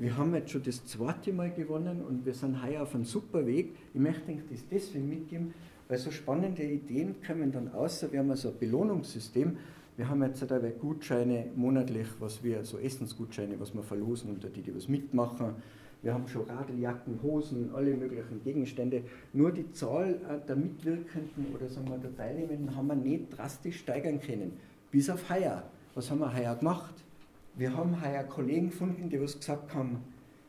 [0.00, 3.44] Wir haben jetzt schon das zweite Mal gewonnen und wir sind heuer auf einem super
[3.44, 3.74] Weg.
[3.92, 5.52] Ich möchte das deswegen mitgeben,
[5.88, 9.56] weil so spannende Ideen kommen dann außer, wir haben also ein Belohnungssystem.
[9.96, 14.62] Wir haben jetzt dabei Gutscheine monatlich, was wir, so Essensgutscheine, was wir verlosen unter die,
[14.62, 15.56] die was mitmachen.
[16.02, 19.02] Wir haben schon Radljacken, Hosen, alle möglichen Gegenstände.
[19.32, 23.80] Nur die Zahl äh, der Mitwirkenden oder sagen wir der Teilnehmenden haben wir nicht drastisch
[23.80, 24.52] steigern können.
[24.92, 25.64] Bis auf heuer.
[25.96, 26.94] Was haben wir heuer gemacht?
[27.58, 29.98] Wir haben heuer Kollegen gefunden, die was gesagt haben,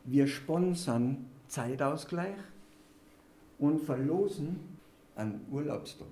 [0.04, 2.36] wir sponsern Zeitausgleich
[3.58, 4.60] und verlosen
[5.16, 6.06] einen Urlaubstag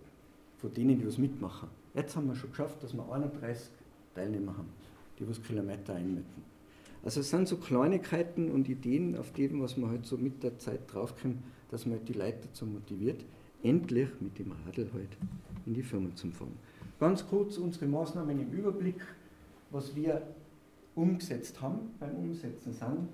[0.56, 1.68] von denen, die was mitmachen.
[1.94, 3.68] Jetzt haben wir schon geschafft, dass wir 31
[4.12, 4.70] Teilnehmer haben,
[5.20, 6.42] die was Kilometer einmitten.
[7.04, 10.58] Also es sind so Kleinigkeiten und Ideen, auf die was man halt so mit der
[10.58, 11.38] Zeit draufkommt,
[11.70, 13.24] dass man halt die Leute dazu motiviert,
[13.62, 15.16] endlich mit dem Radl halt
[15.64, 16.56] in die Firma zu fahren.
[16.98, 19.00] Ganz kurz unsere Maßnahmen im Überblick,
[19.70, 20.22] was wir
[20.98, 23.08] umgesetzt haben, beim Umsetzen sind.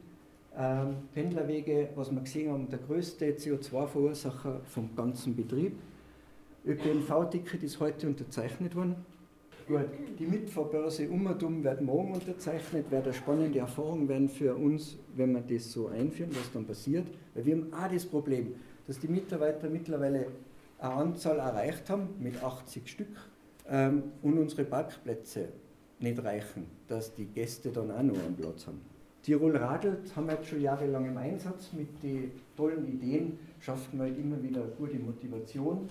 [0.57, 5.77] Ähm, Pendlerwege, was wir gesehen haben, der größte CO2-Verursacher vom ganzen Betrieb.
[6.65, 8.97] ÖPNV-Ticket ist heute unterzeichnet worden.
[9.67, 9.87] Gut,
[10.19, 15.41] die Mitfahrbörse Umerdum wird morgen unterzeichnet, wird eine spannende Erfahrung werden für uns, wenn wir
[15.41, 17.07] das so einführen, was dann passiert.
[17.35, 18.55] Weil wir haben auch das Problem,
[18.87, 20.27] dass die Mitarbeiter mittlerweile
[20.79, 23.17] eine Anzahl erreicht haben mit 80 Stück
[23.69, 25.49] ähm, und unsere Parkplätze
[26.05, 28.81] nicht reichen, dass die Gäste dann auch noch einen Platz haben.
[29.25, 31.73] Tirol Radelt haben wir jetzt schon jahrelang im Einsatz.
[31.73, 35.89] Mit den tollen Ideen schaffen wir halt immer wieder gute Motivation.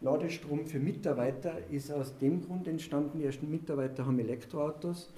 [0.00, 5.12] Ladestrom für Mitarbeiter ist aus dem Grund entstanden, die ersten Mitarbeiter haben Elektroautos.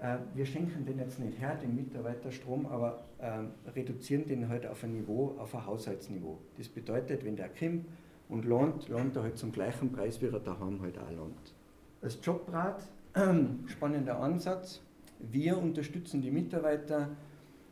[0.00, 4.82] Äh, wir schenken den jetzt nicht her, den Mitarbeiterstrom, aber äh, reduzieren den halt auf
[4.82, 6.38] ein Niveau, auf ein Haushaltsniveau.
[6.56, 7.84] Das bedeutet, wenn der kommt
[8.30, 11.54] und lohnt, lohnt er halt zum gleichen Preis, wie er daheim halt auch lohnt.
[12.00, 12.82] Das Jobrad,
[13.66, 14.80] spannender Ansatz.
[15.20, 17.10] Wir unterstützen die Mitarbeiter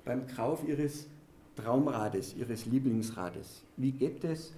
[0.05, 1.09] beim Kauf ihres
[1.57, 3.65] Traumrades, ihres Lieblingsrades.
[3.77, 4.53] Wie geht das?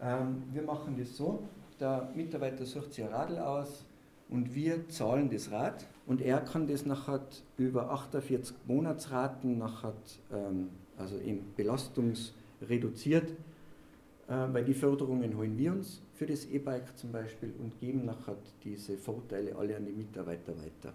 [0.00, 1.44] Ähm, wir machen das so,
[1.78, 3.84] der Mitarbeiter sucht sich ein Radl aus
[4.28, 7.20] und wir zahlen das Rad und er kann das nachher
[7.56, 9.94] über 48 Monatsraten nachher,
[10.32, 17.12] ähm, also eben belastungsreduziert, äh, weil die Förderungen holen wir uns für das E-Bike zum
[17.12, 20.94] Beispiel und geben nachher diese Vorteile alle an die Mitarbeiter weiter.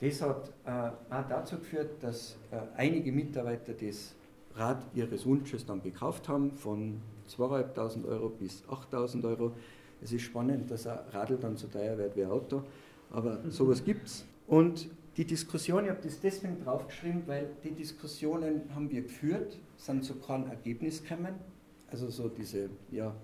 [0.00, 4.14] Das hat äh, auch dazu geführt, dass äh, einige Mitarbeiter das
[4.54, 9.52] Rad ihres Wunsches dann gekauft haben, von 2.500 Euro bis 8.000 Euro.
[10.00, 12.62] Es ist spannend, dass ein Radl dann so teuer wird wie ein Auto,
[13.10, 13.50] aber mhm.
[13.50, 14.24] sowas gibt es.
[14.46, 20.02] Und die Diskussion, ich habe das deswegen draufgeschrieben, weil die Diskussionen haben wir geführt, sind
[20.02, 21.34] zu keinem Ergebnis gekommen.
[21.90, 23.14] Also so diese, ja,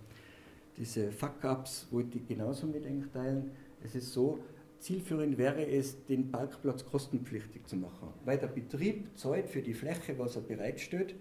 [0.78, 3.50] diese Fuck-Ups wollte ich genauso mit euch teilen.
[3.82, 4.38] Es ist so,
[4.78, 10.18] zielführend wäre es, den Parkplatz kostenpflichtig zu machen, weil der Betrieb zahlt für die Fläche,
[10.18, 11.14] was er bereitstellt,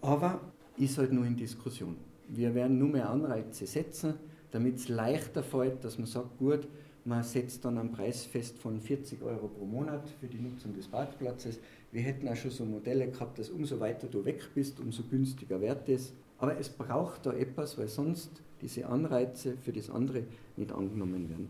[0.00, 0.40] aber
[0.76, 1.96] ist halt nur in Diskussion.
[2.28, 4.14] Wir werden nur mehr Anreize setzen,
[4.50, 6.68] damit es leichter fällt, dass man sagt, gut,
[7.04, 10.88] man setzt dann einen Preis fest von 40 Euro pro Monat für die Nutzung des
[10.88, 11.60] Parkplatzes.
[11.92, 15.60] Wir hätten auch schon so Modelle gehabt, dass umso weiter du weg bist, umso günstiger
[15.60, 16.12] wird es.
[16.38, 20.24] Aber es braucht da etwas, weil sonst diese Anreize für das andere
[20.56, 21.48] nicht angenommen werden.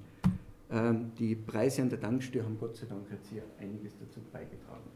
[0.71, 4.91] Ähm, die Preise an der Tankstelle haben Gott sei Dank jetzt hier einiges dazu beigetragen.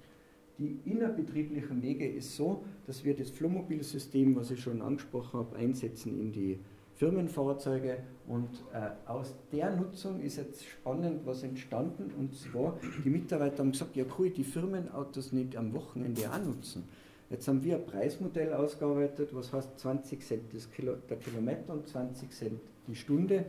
[0.59, 6.21] Die innerbetrieblichen Wege ist so, dass wir das Flummobilsystem, was ich schon angesprochen habe, einsetzen
[6.21, 6.59] in die
[6.97, 7.97] Firmenfahrzeuge
[8.29, 13.73] und äh, aus der Nutzung ist jetzt spannend was entstanden und zwar die Mitarbeiter haben
[13.73, 16.85] gesagt, ja cool, die Firmenautos nicht am Wochenende auch nutzen.
[17.31, 20.43] Jetzt haben wir ein Preismodell ausgearbeitet, was heißt 20 Cent
[20.75, 23.45] Kilo, der Kilometer und 20 Cent die Stunde,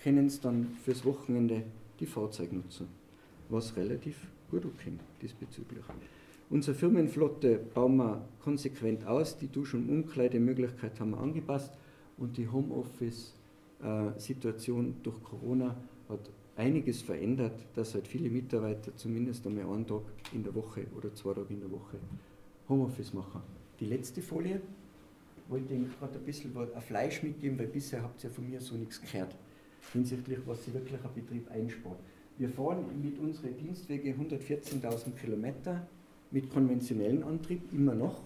[0.00, 1.64] können es dann fürs Wochenende
[1.98, 2.86] die Fahrzeug nutzen,
[3.48, 5.82] was relativ gut ankommt diesbezüglich.
[6.50, 9.36] Unsere Firmenflotte bauen wir konsequent aus.
[9.36, 11.76] Die Dusch- und Umkleidemöglichkeit haben wir angepasst
[12.18, 15.76] und die Homeoffice-Situation durch Corona
[16.08, 21.12] hat einiges verändert, dass halt viele Mitarbeiter zumindest einmal einen Tag in der Woche oder
[21.12, 21.98] zwei Tage in der Woche
[22.68, 23.42] Homeoffice machen.
[23.80, 24.60] Die letzte Folie
[25.48, 28.74] wollte ich gerade ein bisschen ein Fleisch mitgeben, weil bisher habt ihr von mir so
[28.74, 29.34] nichts gehört
[29.92, 31.98] hinsichtlich, was sie wirklich ein Betrieb einspart.
[32.38, 35.86] Wir fahren mit unseren Dienstwege 114.000 Kilometer
[36.30, 38.20] mit konventionellem Antrieb immer noch,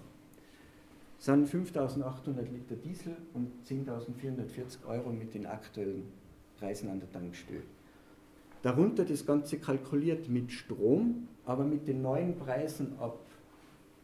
[1.19, 6.05] sind 5.800 Liter Diesel und 10.440 Euro mit den aktuellen
[6.59, 7.63] Preisen an der Tankstelle.
[8.63, 13.19] Darunter das Ganze kalkuliert mit Strom, aber mit den neuen Preisen ab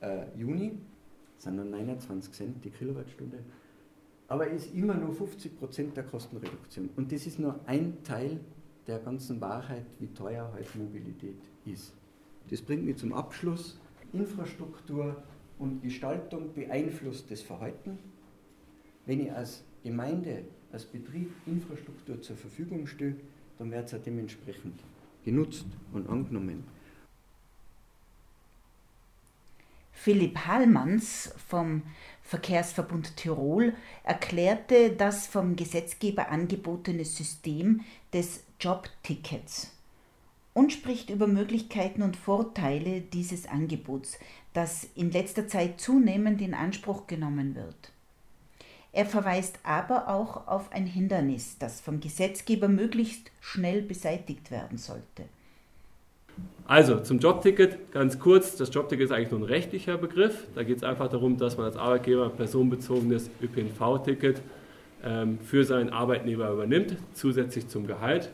[0.01, 0.79] äh, Juni
[1.39, 3.39] sind dann 29 Cent die Kilowattstunde.
[4.29, 6.91] Aber es ist immer nur 50 Prozent der Kostenreduktion.
[6.97, 8.41] Und das ist nur ein Teil
[8.87, 11.93] der ganzen Wahrheit, wie teuer heute Mobilität ist.
[12.51, 13.79] Das bringt mich zum Abschluss.
[14.13, 15.23] Infrastruktur
[15.59, 17.99] und Gestaltung beeinflusst das Verhalten.
[19.05, 23.17] Wenn ich als Gemeinde, als Betrieb Infrastruktur zur Verfügung stelle,
[23.59, 24.81] dann wird es auch dementsprechend
[25.25, 26.65] genutzt und angenommen.
[30.07, 31.83] Philipp Hallmanns vom
[32.23, 37.81] Verkehrsverbund Tirol erklärte das vom Gesetzgeber angebotene System
[38.13, 39.73] des Jobtickets
[40.55, 44.17] und spricht über Möglichkeiten und Vorteile dieses Angebots,
[44.53, 47.91] das in letzter Zeit zunehmend in Anspruch genommen wird.
[48.93, 55.25] Er verweist aber auch auf ein Hindernis, das vom Gesetzgeber möglichst schnell beseitigt werden sollte.
[56.67, 58.57] Also zum Jobticket ganz kurz.
[58.57, 60.47] Das Jobticket ist eigentlich nur ein rechtlicher Begriff.
[60.55, 64.43] Da geht es einfach darum, dass man als Arbeitgeber ein personenbezogenes ÖPNV-Ticket
[65.05, 68.33] ähm, für seinen Arbeitnehmer übernimmt, zusätzlich zum Gehalt.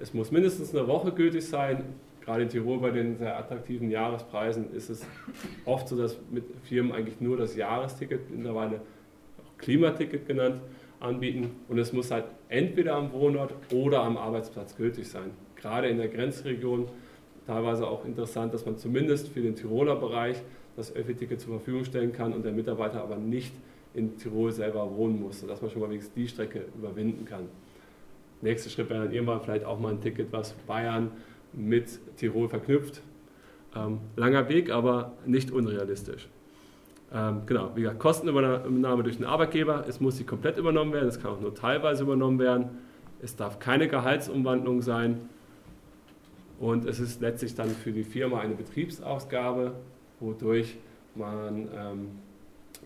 [0.00, 1.84] Es muss mindestens eine Woche gültig sein.
[2.24, 5.06] Gerade in Tirol bei den sehr attraktiven Jahrespreisen ist es
[5.64, 8.80] oft so, dass mit Firmen eigentlich nur das Jahresticket, mittlerweile
[9.38, 10.60] auch Klimaticket genannt,
[11.00, 11.50] anbieten.
[11.68, 15.30] Und es muss halt entweder am Wohnort oder am Arbeitsplatz gültig sein.
[15.54, 16.86] Gerade in der Grenzregion
[17.48, 20.36] teilweise auch interessant, dass man zumindest für den Tiroler Bereich
[20.76, 23.54] das Öffi-Ticket zur Verfügung stellen kann und der Mitarbeiter aber nicht
[23.94, 27.48] in Tirol selber wohnen muss, sodass man schon mal wenigstens die Strecke überwinden kann.
[28.42, 31.10] Nächster Schritt wäre dann irgendwann vielleicht auch mal ein Ticket, was Bayern,
[31.54, 33.00] mit Tirol verknüpft.
[33.74, 36.28] Ähm, langer Weg, aber nicht unrealistisch.
[37.12, 39.84] Ähm, genau, wie gesagt, Kostenübernahme durch den Arbeitgeber.
[39.88, 42.66] Es muss sie komplett übernommen werden, es kann auch nur teilweise übernommen werden.
[43.22, 45.30] Es darf keine Gehaltsumwandlung sein.
[46.58, 49.74] Und es ist letztlich dann für die Firma eine Betriebsausgabe,
[50.20, 50.76] wodurch
[51.14, 52.08] man ähm,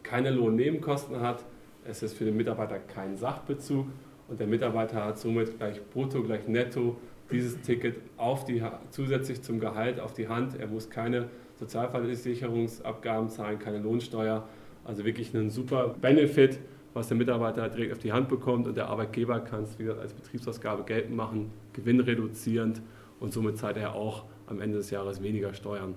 [0.03, 1.45] keine Lohnnebenkosten hat.
[1.85, 3.87] Es ist für den Mitarbeiter kein Sachbezug
[4.29, 6.97] und der Mitarbeiter hat somit gleich brutto, gleich netto
[7.31, 10.59] dieses Ticket auf die, zusätzlich zum Gehalt auf die Hand.
[10.59, 14.47] Er muss keine Sozialversicherungsabgaben zahlen, keine Lohnsteuer.
[14.85, 16.59] Also wirklich ein super Benefit,
[16.93, 20.13] was der Mitarbeiter direkt auf die Hand bekommt und der Arbeitgeber kann es wieder als
[20.13, 22.83] Betriebsausgabe geltend machen, gewinnreduzierend
[23.23, 25.95] und somit zahlt er auch am Ende des Jahres weniger Steuern.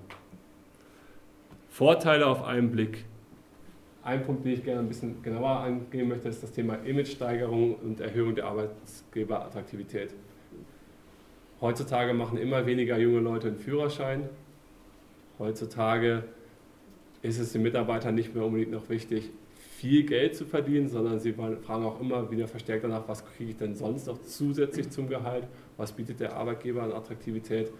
[1.68, 3.04] Vorteile auf einen Blick.
[4.04, 8.00] Ein Punkt, den ich gerne ein bisschen genauer angehen möchte, ist das Thema Imagesteigerung und
[8.00, 10.14] Erhöhung der Arbeitgeberattraktivität.
[11.60, 14.28] Heutzutage machen immer weniger junge Leute einen Führerschein.
[15.40, 16.22] Heutzutage
[17.22, 19.30] ist es den Mitarbeitern nicht mehr unbedingt noch wichtig,
[19.76, 23.56] viel Geld zu verdienen, sondern sie fragen auch immer wieder verstärkt danach, was kriege ich
[23.58, 27.70] denn sonst noch zusätzlich zum Gehalt, was bietet der Arbeitgeber an Attraktivität.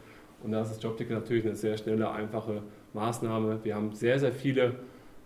[0.43, 3.61] Und da ist das Jobticket natürlich eine sehr schnelle, einfache Maßnahme.
[3.63, 4.75] Wir haben sehr, sehr viele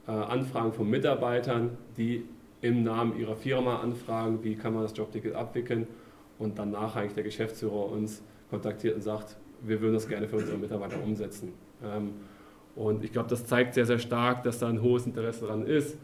[0.06, 2.22] äh, Anfragen von Mitarbeitern, die
[2.60, 5.88] im Namen ihrer Firma anfragen, wie kann man das Jobticket abwickeln.
[6.38, 10.56] Und danach eigentlich der Geschäftsführer uns kontaktiert und sagt, wir würden das gerne für unsere
[10.56, 11.52] Mitarbeiter umsetzen.
[11.82, 12.12] Ähm,
[12.76, 15.98] und ich glaube, das zeigt sehr, sehr stark, dass da ein hohes Interesse daran ist.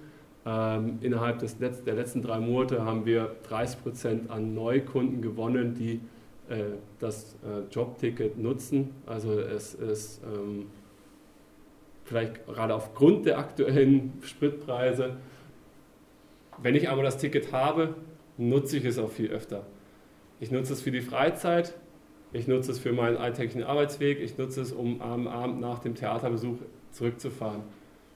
[0.48, 5.74] Ähm, innerhalb des Letz der letzten drei Monate haben wir 30 Prozent an Neukunden gewonnen,
[5.74, 6.00] die
[6.48, 8.92] äh, das äh, Jobticket nutzen.
[9.06, 10.66] Also es ist ähm,
[12.04, 15.16] vielleicht gerade aufgrund der aktuellen Spritpreise,
[16.62, 17.96] wenn ich einmal das Ticket habe,
[18.38, 19.66] nutze ich es auch viel öfter.
[20.38, 21.74] Ich nutze es für die Freizeit,
[22.32, 25.96] ich nutze es für meinen alltäglichen Arbeitsweg, ich nutze es, um am Abend nach dem
[25.96, 26.58] Theaterbesuch
[26.92, 27.62] zurückzufahren.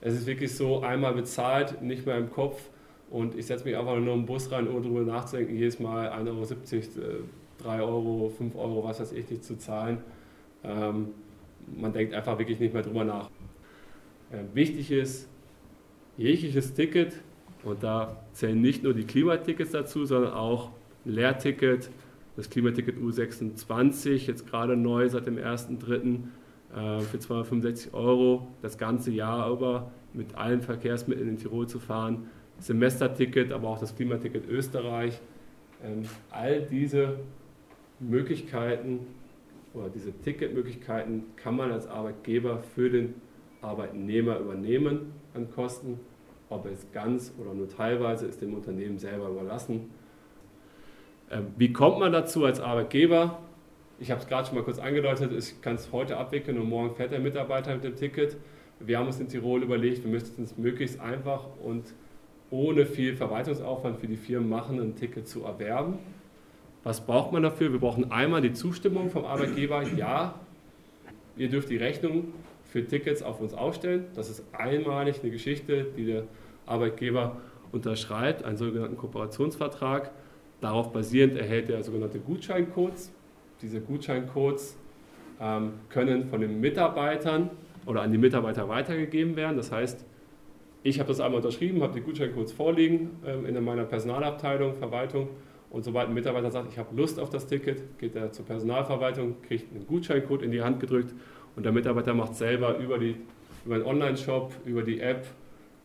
[0.01, 2.71] Es ist wirklich so, einmal bezahlt, nicht mehr im Kopf
[3.11, 6.29] und ich setze mich einfach nur im Bus rein, ohne darüber nachzudenken, jedes Mal 1,70
[6.29, 7.25] Euro,
[7.59, 9.99] 3 äh, Euro, 5 Euro, was weiß ich, nicht zu zahlen.
[10.65, 11.09] Ähm,
[11.77, 13.31] man denkt einfach wirklich nicht mehr drüber nach.
[14.31, 15.29] Äh, wichtig ist,
[16.17, 17.21] jegliches Ticket,
[17.63, 20.71] und da zählen nicht nur die Klimatickets dazu, sondern auch
[21.05, 21.91] Lehrticket,
[22.37, 26.21] das Klimaticket U26, jetzt gerade neu seit dem 1.3.
[26.75, 32.29] Äh, für 265 Euro das ganze Jahr über mit allen Verkehrsmitteln in Tirol zu fahren.
[32.59, 35.21] Semesterticket, aber auch das Klimaticket Österreich.
[35.85, 37.19] Ähm, all diese
[37.99, 39.01] Möglichkeiten
[39.75, 43.15] oder diese Ticketmöglichkeiten kann man als Arbeitgeber für den
[43.63, 45.99] Arbeitnehmer übernehmen an Kosten.
[46.51, 49.91] Ob es ganz oder nur teilweise ist dem Unternehmen selber überlassen.
[51.31, 53.39] Ähm, wie kommt man dazu als Arbeitgeber?
[54.01, 56.97] Ich habe es gerade schon mal kurz angedeutet, ich kann es heute abwickeln und morgen
[56.97, 58.39] fährt der Mitarbeiter mit dem Ticket.
[58.79, 61.85] Wir haben uns in Tirol überlegt, wir müssten es möglichst einfach und
[62.51, 65.99] ohne viel Verwaltungsaufwand für die Firmen machen, ein Ticket zu erwerben.
[66.83, 67.73] Was braucht man dafür?
[67.73, 69.83] Wir brauchen einmal die Zustimmung vom Arbeitgeber.
[69.83, 70.35] Ja,
[71.37, 72.33] ihr dürft die Rechnung
[72.65, 74.07] für Tickets auf uns aufstellen.
[74.15, 76.25] Das ist einmalig eine Geschichte, die der
[76.65, 77.37] Arbeitgeber
[77.71, 80.11] unterschreibt, einen sogenannten Kooperationsvertrag.
[80.63, 83.13] Darauf basierend erhält er sogenannte Gutscheincodes.
[83.63, 84.77] Diese Gutscheincodes
[85.41, 87.51] ähm, können von den Mitarbeitern
[87.87, 89.57] oder an die Mitarbeiter weitergegeben werden.
[89.57, 90.05] Das heißt,
[90.83, 95.29] ich habe das einmal unterschrieben, habe die Gutscheincodes vorliegen ähm, in meiner Personalabteilung, Verwaltung.
[95.71, 99.37] Und sobald ein Mitarbeiter sagt, ich habe Lust auf das Ticket, geht er zur Personalverwaltung,
[99.43, 101.15] kriegt einen Gutscheincode in die Hand gedrückt
[101.55, 103.17] und der Mitarbeiter macht selber über, die,
[103.65, 105.27] über den Online-Shop, über die App,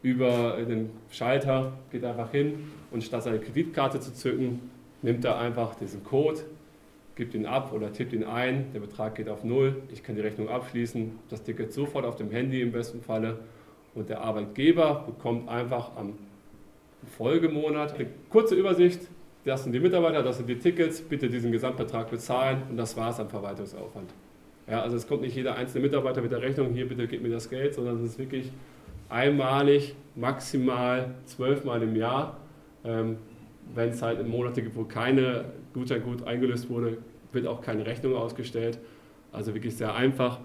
[0.01, 5.75] über den Schalter, geht einfach hin und statt seine Kreditkarte zu zücken, nimmt er einfach
[5.75, 6.41] diesen Code,
[7.15, 10.21] gibt ihn ab oder tippt ihn ein, der Betrag geht auf Null, ich kann die
[10.21, 13.39] Rechnung abschließen, das Ticket sofort auf dem Handy im besten Falle
[13.93, 16.13] und der Arbeitgeber bekommt einfach am
[17.17, 19.08] Folgemonat eine kurze Übersicht,
[19.46, 23.12] das sind die Mitarbeiter, das sind die Tickets, bitte diesen Gesamtbetrag bezahlen und das war
[23.12, 24.12] es am Verwaltungsaufwand.
[24.67, 27.29] Ja, also es kommt nicht jeder einzelne Mitarbeiter mit der Rechnung, hier bitte gib mir
[27.29, 28.52] das Geld, sondern es ist wirklich
[29.08, 32.37] einmalig, maximal zwölfmal im Jahr.
[32.83, 33.17] Ähm,
[33.73, 36.98] Wenn es halt Monate gibt, wo keine Gutscheingut eingelöst wurde,
[37.36, 38.79] wird auch keine Rechnung ausgestellt.
[39.31, 40.40] Also wirklich sehr einfach.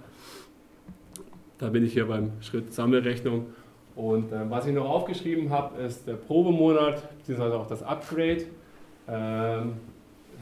[1.59, 3.47] Da bin ich hier beim Schritt Sammelrechnung.
[3.95, 8.45] Und äh, was ich noch aufgeschrieben habe, ist der Probemonat, beziehungsweise auch das Upgrade.
[9.09, 9.75] Ähm,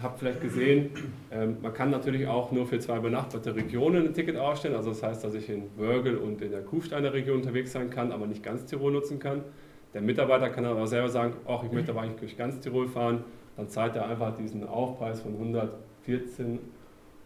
[0.02, 0.90] habt vielleicht gesehen,
[1.32, 4.76] ähm, man kann natürlich auch nur für zwei benachbarte Regionen ein Ticket ausstellen.
[4.76, 8.12] Also das heißt, dass ich in Wörgl und in der Kufsteiner Region unterwegs sein kann,
[8.12, 9.42] aber nicht ganz Tirol nutzen kann.
[9.94, 13.24] Der Mitarbeiter kann aber selber sagen, ach, ich möchte aber eigentlich durch ganz Tirol fahren.
[13.56, 15.34] Dann zahlt er einfach diesen Aufpreis von
[16.08, 16.58] 114,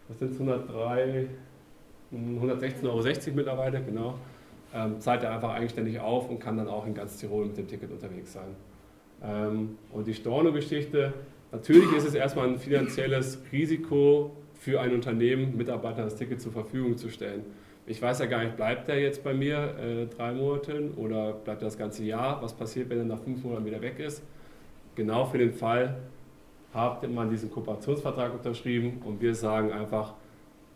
[0.09, 1.27] was sind es, 103,
[2.13, 4.19] 116,60 Euro mittlerweile, genau,
[4.73, 7.67] ähm, zahlt er einfach eigenständig auf und kann dann auch in ganz Tirol mit dem
[7.67, 8.55] Ticket unterwegs sein.
[9.23, 11.13] Ähm, und die Storno-Geschichte,
[11.51, 16.97] natürlich ist es erstmal ein finanzielles Risiko für ein Unternehmen, Mitarbeitern das Ticket zur Verfügung
[16.97, 17.43] zu stellen.
[17.85, 21.61] Ich weiß ja gar nicht, bleibt der jetzt bei mir äh, drei Monate oder bleibt
[21.61, 22.41] er das ganze Jahr?
[22.41, 24.23] Was passiert, wenn er nach fünf Monaten wieder weg ist?
[24.95, 25.97] Genau für den Fall
[26.73, 30.15] hat man diesen Kooperationsvertrag unterschrieben und wir sagen einfach,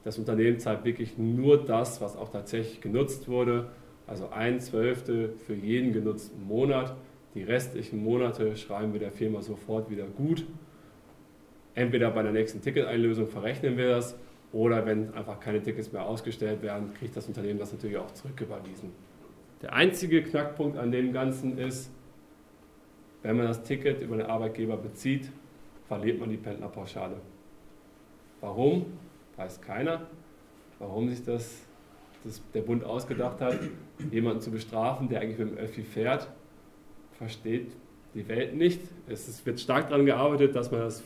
[0.04, 3.70] das Unternehmen zahlt wirklich nur das, was auch tatsächlich genutzt wurde,
[4.06, 6.96] also ein Zwölftel für jeden genutzten Monat.
[7.36, 10.46] Die restlichen Monate schreiben wir der Firma sofort wieder gut.
[11.76, 14.18] Entweder bei der nächsten Ticketeinlösung verrechnen wir das
[14.54, 18.92] oder wenn einfach keine Tickets mehr ausgestellt werden, kriegt das Unternehmen das natürlich auch zurücküberwiesen.
[19.62, 21.92] Der einzige Knackpunkt an dem Ganzen ist,
[23.24, 25.30] wenn man das Ticket über den Arbeitgeber bezieht,
[25.88, 27.16] verliert man die Pendlerpauschale.
[28.42, 28.86] Warum?
[29.36, 30.08] Weiß keiner.
[30.80, 31.66] Warum sich das,
[32.24, 33.60] das der Bund ausgedacht hat,
[34.12, 36.28] jemanden zu bestrafen, der eigentlich mit dem Öffi fährt,
[37.18, 37.72] versteht
[38.14, 38.82] die Welt nicht.
[39.08, 41.04] Es wird stark daran gearbeitet, dass man das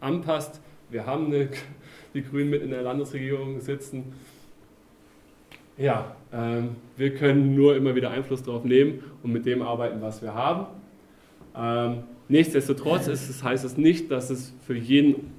[0.00, 0.60] anpasst.
[0.90, 1.48] Wir haben eine,
[2.14, 4.12] die Grünen mit in der Landesregierung sitzen.
[5.76, 10.22] Ja, ähm, wir können nur immer wieder Einfluss darauf nehmen und mit dem arbeiten, was
[10.22, 10.66] wir haben.
[11.56, 15.32] Ähm, nichtsdestotrotz ist heißt es nicht, dass es für jeden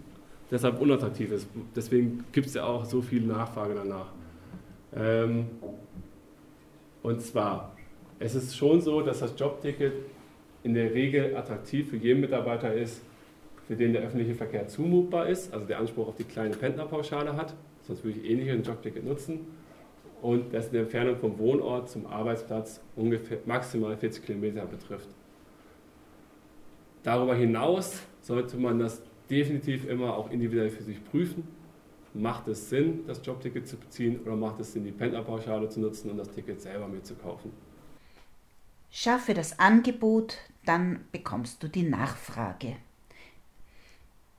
[0.51, 1.47] deshalb unattraktiv ist.
[1.75, 4.11] Deswegen gibt es ja auch so viel Nachfrage danach.
[4.95, 5.47] Ähm,
[7.03, 7.75] und zwar,
[8.19, 9.93] es ist schon so, dass das Jobticket
[10.63, 13.01] in der Regel attraktiv für jeden Mitarbeiter ist,
[13.67, 17.53] für den der öffentliche Verkehr zumutbar ist, also der Anspruch auf die kleine Pendlerpauschale hat,
[17.83, 19.41] sonst würde ich eh nicht ein Jobticket nutzen,
[20.21, 25.07] und das in der Entfernung vom Wohnort zum Arbeitsplatz ungefähr maximal 40 Kilometer betrifft.
[27.05, 28.99] Darüber hinaus sollte man das
[29.29, 31.47] definitiv immer auch individuell für sich prüfen.
[32.15, 36.09] Macht es Sinn, das Jobticket zu beziehen oder macht es Sinn, die Pendlerpauschale zu nutzen
[36.09, 37.51] und das Ticket selber mitzukaufen?
[38.89, 42.75] Schaffe das Angebot, dann bekommst du die Nachfrage.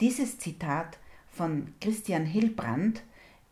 [0.01, 0.99] Dieses Zitat
[1.29, 3.03] von Christian Hillbrand,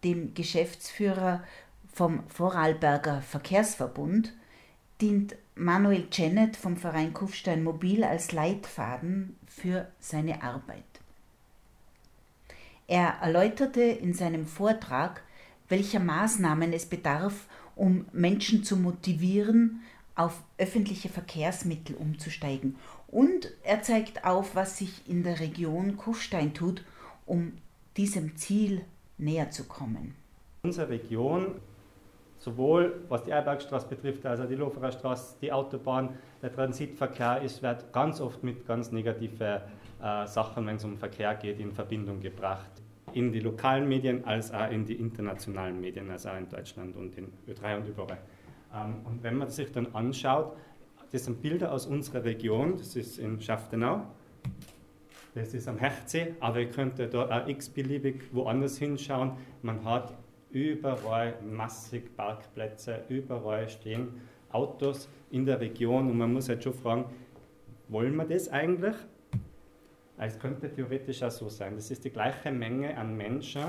[0.03, 1.45] dem Geschäftsführer
[1.93, 4.35] vom Vorarlberger Verkehrsverbund,
[5.01, 10.83] dient Manuel Janet vom Verein Kufstein Mobil als Leitfaden für seine Arbeit.
[12.89, 15.23] Er erläuterte in seinem Vortrag,
[15.69, 17.47] welcher Maßnahmen es bedarf,
[17.77, 19.81] um Menschen zu motivieren,
[20.17, 22.77] auf öffentliche Verkehrsmittel umzusteigen
[23.09, 26.85] und er zeigt auf, was sich in der Region Kufstein tut,
[27.27, 27.53] um
[27.97, 28.83] diesem Ziel
[29.19, 30.15] näher zu kommen.
[30.63, 31.61] Unsere Region,
[32.45, 36.11] sowohl was die Erbergstraße betrifft, also die Loferer Straße, die Autobahn,
[36.43, 39.61] der Transitverkehr ist, wird ganz oft mit ganz negativen
[40.03, 42.71] äh, Sachen, wenn es um Verkehr geht, in Verbindung gebracht.
[43.15, 47.17] In die lokalen Medien als auch in die internationalen Medien, also auch in Deutschland und
[47.17, 48.19] in Ö3 und überall.
[48.75, 50.55] Ähm, und wenn man sich dann anschaut,
[51.13, 54.03] das sind Bilder aus unserer Region, das ist in Schaftenau,
[55.35, 59.33] das ist am Hechtsee, aber ihr könnt da auch x-beliebig woanders hinschauen.
[59.63, 60.13] Man hat
[60.55, 67.07] überall massig Parkplätze, überall stehen Autos in der Region und man muss halt schon fragen,
[67.89, 68.95] wollen wir das eigentlich?
[70.17, 71.75] Es könnte theoretisch auch so sein.
[71.75, 73.63] Das ist die gleiche Menge an Menschen.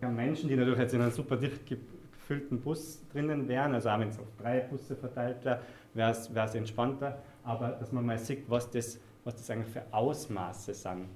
[0.00, 3.98] Haben Menschen, die natürlich jetzt in einem super dicht gefüllten Bus drinnen wären, also auch
[3.98, 5.60] wenn es auf drei Busse verteilt wäre,
[5.94, 10.72] wäre es entspannter, aber dass man mal sieht, was das, was das eigentlich für Ausmaße
[10.72, 11.08] sind.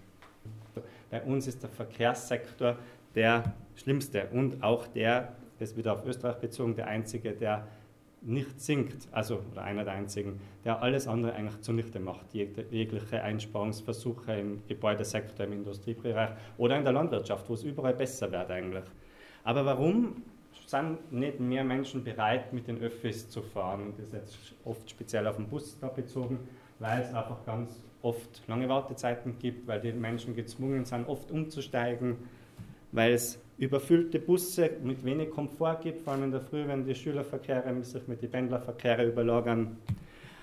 [1.11, 2.77] Bei uns ist der Verkehrssektor
[3.15, 3.45] der
[3.75, 7.67] schlimmste und auch der, das wieder auf Österreich bezogen, der einzige, der
[8.21, 14.33] nicht sinkt, also oder einer der einzigen, der alles andere eigentlich zunichte macht, jegliche Einsparungsversuche
[14.35, 18.85] im Gebäudesektor, im Industriebereich oder in der Landwirtschaft, wo es überall besser wird eigentlich.
[19.43, 20.23] Aber warum
[20.73, 23.93] sind nicht mehr Menschen bereit, mit den Öffis zu fahren.
[23.97, 26.39] Das ist jetzt oft speziell auf den Bus da bezogen,
[26.79, 32.17] weil es einfach ganz oft lange Wartezeiten gibt, weil die Menschen gezwungen sind, oft umzusteigen,
[32.91, 36.95] weil es überfüllte Busse mit wenig Komfort gibt, vor allem in der Früh, wenn die
[36.95, 39.77] Schülerverkehre sich mit den Pendlerverkehre überlagern.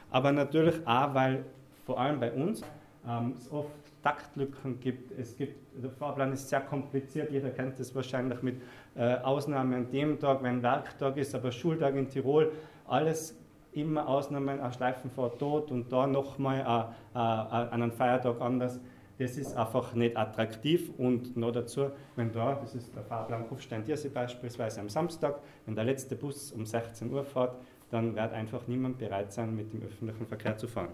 [0.09, 1.43] Aber natürlich auch, weil
[1.85, 2.61] vor allem bei uns
[3.07, 3.69] ähm, es oft
[4.03, 5.11] Taktlücken gibt.
[5.19, 5.55] Es gibt.
[5.81, 8.61] Der Fahrplan ist sehr kompliziert, jeder kennt das wahrscheinlich mit
[8.95, 12.51] äh, Ausnahme an dem Tag, wenn Werktag ist, aber Schultag in Tirol,
[12.87, 13.37] alles
[13.73, 18.79] immer Ausnahmen, ein Schleifenfahrt dort und da nochmal äh, äh, an einem Feiertag anders.
[19.19, 20.91] Das ist einfach nicht attraktiv.
[20.97, 25.83] Und noch dazu, wenn da, das ist der Fahrplan Kufstein-Diersee beispielsweise am Samstag, wenn der
[25.83, 27.55] letzte Bus um 16 Uhr fährt,
[27.91, 30.89] dann wird einfach niemand bereit sein, mit dem öffentlichen Verkehr zu fahren.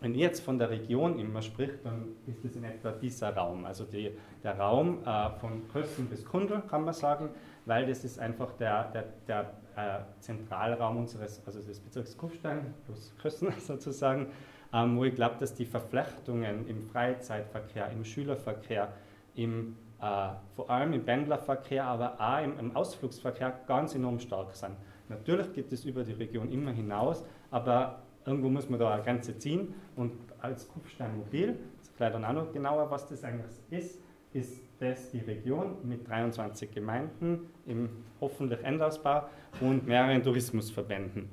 [0.00, 3.66] wenn ihr jetzt von der Region immer spricht, dann ist es in etwa dieser Raum,
[3.66, 7.28] also die, der Raum äh, von Kössen bis Kundl, kann man sagen,
[7.66, 9.40] weil das ist einfach der, der, der
[9.76, 14.28] äh, Zentralraum unseres, also des Bezirks Kufstein plus Kössen sozusagen,
[14.72, 18.92] wo ich glaube, dass die Verflechtungen im Freizeitverkehr, im Schülerverkehr,
[19.34, 24.76] im, äh, vor allem im Pendlerverkehr, aber auch im, im Ausflugsverkehr ganz enorm stark sind.
[25.08, 29.36] Natürlich geht es über die Region immer hinaus, aber irgendwo muss man da eine Grenze
[29.38, 31.58] ziehen und als Kufstein Mobil,
[32.00, 34.00] erklärt dann auch noch genauer, was das eigentlich ist,
[34.32, 37.90] ist das die Region mit 23 Gemeinden im
[38.20, 39.24] hoffentlich Endausbau
[39.60, 41.28] und mehreren Tourismusverbänden.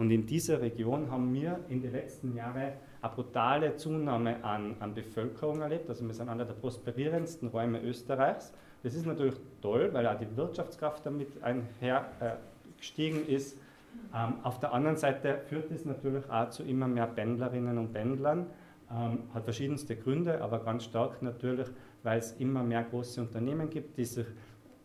[0.00, 2.72] Und in dieser Region haben wir in den letzten Jahren
[3.02, 5.90] eine brutale Zunahme an, an Bevölkerung erlebt.
[5.90, 8.50] Also wir sind einer der prosperierendsten Räume Österreichs.
[8.82, 12.30] Das ist natürlich toll, weil auch die Wirtschaftskraft damit einher äh,
[12.78, 13.58] gestiegen ist.
[14.14, 18.46] Ähm, auf der anderen Seite führt es natürlich auch zu immer mehr Pendlerinnen und Pendlern.
[18.90, 21.68] Ähm, hat verschiedenste Gründe, aber ganz stark natürlich,
[22.04, 24.26] weil es immer mehr große Unternehmen gibt, die sich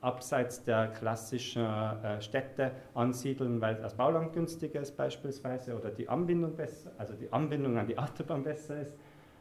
[0.01, 6.55] abseits der klassischen äh, Städte ansiedeln, weil das Bauland günstiger ist beispielsweise oder die Anbindung
[6.55, 8.93] besser, also die Anbindung an die Autobahn besser ist,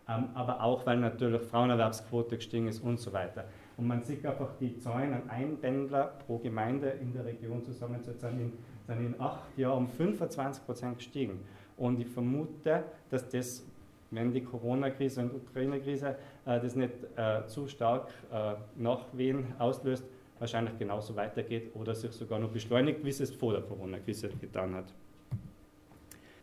[0.08, 3.44] ähm, aber auch weil natürlich Frauenerwerbsquote gestiegen ist und so weiter.
[3.76, 8.52] Und man sieht einfach die Zahlen an Einpendler pro Gemeinde in der Region zusammenzusetzen sind
[8.88, 11.40] in acht Jahren um 25 Prozent gestiegen.
[11.76, 13.64] Und ich vermute, dass das,
[14.10, 20.04] wenn die Corona-Krise und Ukraine-Krise äh, das nicht äh, zu stark äh, Nachwehen auslöst,
[20.38, 24.92] wahrscheinlich genauso weitergeht oder sich sogar noch beschleunigt, wie es vor der Corona-Krise getan hat.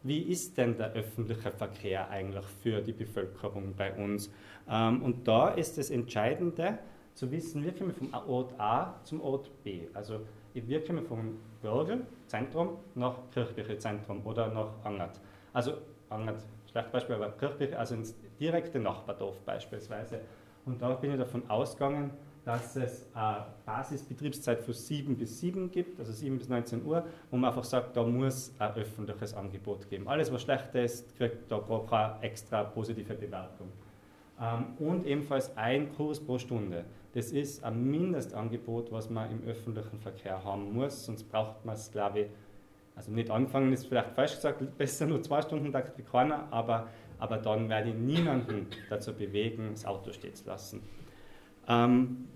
[0.04, 4.32] Wie ist denn der öffentliche Verkehr eigentlich für die Bevölkerung bei uns?
[4.68, 6.80] Ähm, und da ist das Entscheidende
[7.14, 9.82] zu wissen, wie kommen wir vom Ort A zum Ort B.
[9.94, 10.22] Also
[10.54, 15.20] wir kommen vom Bürgel, Zentrum, nach Kirchbirche Zentrum oder nach Angert.
[15.54, 15.74] Also
[16.10, 20.22] Angert, schlecht Beispiel, aber Kirchbirche, also ins direkte Nachbardorf beispielsweise.
[20.66, 22.12] Und da bin ich davon ausgegangen,
[22.44, 27.38] dass es eine Basisbetriebszeit von 7 bis 7 gibt, also 7 bis 19 Uhr, wo
[27.38, 30.08] man einfach sagt, da muss ein öffentliches Angebot geben.
[30.08, 33.68] Alles, was schlecht ist, kriegt da gar keine extra positive Bewertung.
[34.42, 36.86] Ähm, und ebenfalls ein Kurs pro Stunde.
[37.14, 41.92] Das ist ein Mindestangebot, was man im öffentlichen Verkehr haben muss, sonst braucht man es,
[41.92, 42.28] glaube ich,
[42.96, 46.88] also nicht anfangen ist vielleicht falsch gesagt, besser nur zwei Stunden Takt wie keiner, aber,
[47.20, 50.82] aber dann werde ich niemanden dazu bewegen, das Auto stehen zu lassen.
[51.68, 52.28] Ähm,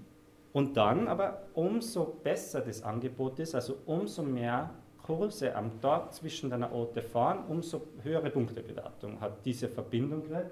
[0.54, 4.70] und dann aber umso besser das Angebot ist, also umso mehr
[5.04, 10.52] Kurse am Tag zwischen deiner Orte fahren, umso höhere Punktebewertung hat diese Verbindung gekriegt.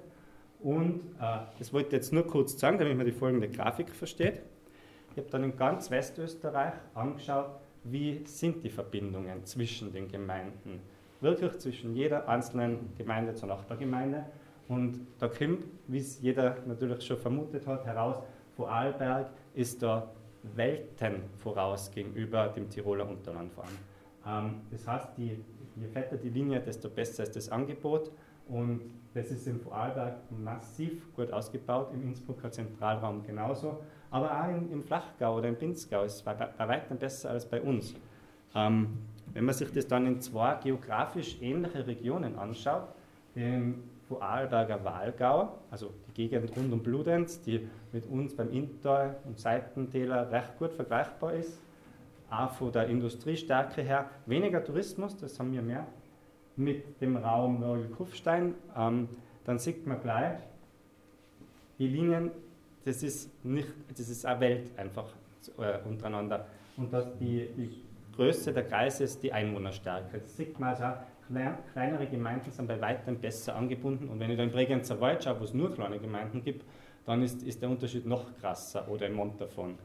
[0.59, 4.41] Und äh, das wollte ich jetzt nur kurz sagen, damit man die folgende Grafik versteht.
[5.11, 7.47] Ich habe dann in ganz Westösterreich angeschaut,
[7.83, 10.81] wie sind die Verbindungen zwischen den Gemeinden.
[11.21, 14.25] Wirklich zwischen jeder einzelnen Gemeinde zur Nachbargemeinde.
[14.67, 18.17] Und da kommt, wie es jeder natürlich schon vermutet hat, heraus,
[18.55, 20.11] Vorarlberg ist da
[20.55, 23.77] Welten voraus gegenüber dem Tiroler Unterlandfahren.
[24.25, 25.43] Ähm, das heißt, die,
[25.75, 28.11] je fetter die Linie, desto besser ist das Angebot.
[28.47, 28.81] Und
[29.13, 33.79] das ist in Vorarlberg massiv gut ausgebaut, im Innsbrucker Zentralraum genauso,
[34.11, 37.45] aber auch im, im Flachgau oder im Pinzgau ist es bei, bei weitem besser als
[37.45, 37.95] bei uns.
[38.53, 38.97] Ähm,
[39.33, 42.89] wenn man sich das dann in zwei geografisch ähnliche Regionen anschaut,
[43.35, 49.39] den Vorarlberger Walgau, also die Gegend rund um Bludenz, die mit uns beim Inntal und
[49.39, 51.59] Seitentäler recht gut vergleichbar ist,
[52.29, 55.87] auch von der Industriestärke her, weniger Tourismus, das haben wir mehr,
[56.55, 59.09] mit dem Raum Nörgel-Kufstein, ähm,
[59.45, 60.37] dann sieht man gleich,
[61.79, 62.31] die Linien,
[62.85, 65.07] das ist nicht, das ist eine Welt einfach
[65.57, 66.45] äh, untereinander.
[66.77, 67.83] Und dass die, die
[68.15, 70.19] Größe der Kreise ist die Einwohnerstärke.
[70.19, 70.83] Das sieht man also,
[71.73, 74.09] kleinere Gemeinden sind bei weitem besser angebunden.
[74.09, 76.65] Und wenn ich da in Bregenzer Wald schaue, wo es nur kleine Gemeinden gibt,
[77.05, 79.77] dann ist, ist der Unterschied noch krasser oder in Montafon.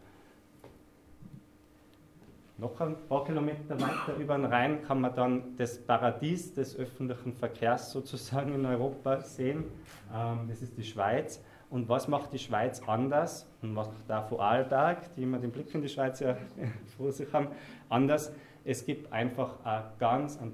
[2.60, 7.32] Noch ein paar Kilometer weiter über den Rhein kann man dann das Paradies des öffentlichen
[7.32, 9.64] Verkehrs sozusagen in Europa sehen.
[10.12, 11.40] Ähm, das ist die Schweiz.
[11.70, 15.72] Und was macht die Schweiz anders und was macht da Vorarlberg, die immer den Blick
[15.72, 16.36] in die Schweiz ja
[16.96, 17.48] vor sich haben,
[17.88, 18.32] anders?
[18.64, 20.50] Es gibt einfach eine ganz eine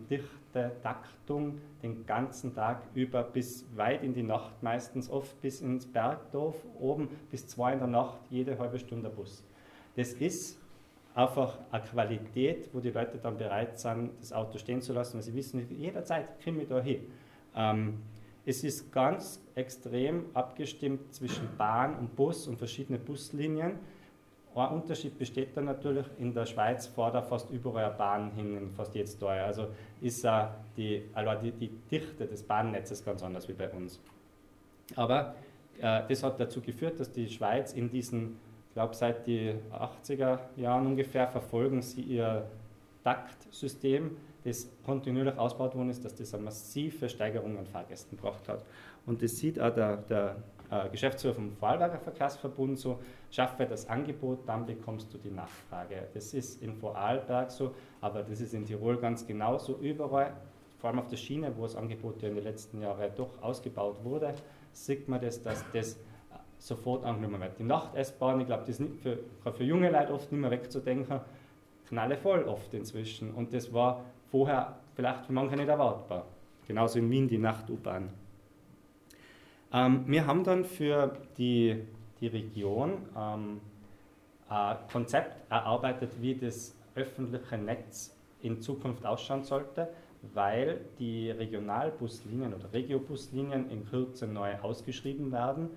[0.55, 5.87] dichte Taktung den ganzen Tag über bis weit in die Nacht, meistens oft bis ins
[5.87, 9.45] Bergdorf, oben bis zwei in der Nacht, jede halbe Stunde Bus.
[9.97, 10.59] Das ist
[11.15, 15.23] einfach eine Qualität, wo die Leute dann bereit sind, das Auto stehen zu lassen, weil
[15.23, 17.01] sie wissen, jederzeit komme ich da hin.
[17.55, 18.03] Ähm,
[18.47, 23.79] es ist ganz extrem abgestimmt zwischen Bahn und Bus und verschiedene Buslinien
[24.55, 28.57] ein Unterschied besteht dann natürlich, in der Schweiz fährt er fast überall eine Bahn hin,
[28.57, 29.29] in fast jetzt da.
[29.29, 29.67] Also
[30.01, 30.47] ist uh,
[30.77, 34.01] die, also die, die Dichte des Bahnnetzes ganz anders wie bei uns.
[34.95, 35.35] Aber
[35.81, 38.37] äh, das hat dazu geführt, dass die Schweiz in diesen,
[38.69, 42.47] ich glaube seit den 80er Jahren ungefähr, verfolgen sie ihr
[43.03, 48.65] Taktsystem, das kontinuierlich ausgebaut worden ist, dass das eine massive Steigerung an Fahrgästen gebracht hat.
[49.07, 50.37] Und das sieht auch der, der
[50.71, 52.99] äh, Geschäftsführer vom Vorarlberger Verkehrsverbund so,
[53.31, 56.09] schaffe das Angebot, dann bekommst du die Nachfrage.
[56.15, 59.77] Das ist in Vorarlberg so, aber das ist in Tirol ganz genauso.
[59.79, 60.33] Überall,
[60.79, 64.03] vor allem auf der Schiene, wo das Angebot ja in den letzten Jahren doch ausgebaut
[64.05, 64.35] wurde,
[64.73, 65.99] sieht man das, dass das
[66.59, 67.59] sofort angenommen wird.
[67.59, 69.19] Die Nacht-S-Bahn, ich glaube, das ist für,
[69.53, 71.21] für junge Leute oft nicht mehr wegzudenken,
[71.89, 73.33] knallevoll oft inzwischen.
[73.33, 76.27] Und das war vorher vielleicht für manche nicht erwartbar.
[76.67, 78.09] Genauso in Wien die Nacht-U-Bahn.
[79.75, 81.83] Ähm, wir haben dann für die,
[82.21, 83.61] die Region ähm,
[84.49, 89.89] ein Konzept erarbeitet, wie das öffentliche Netz in Zukunft ausschauen sollte,
[90.33, 95.71] weil die Regionalbuslinien oder Regiobuslinien in Kürze neu ausgeschrieben werden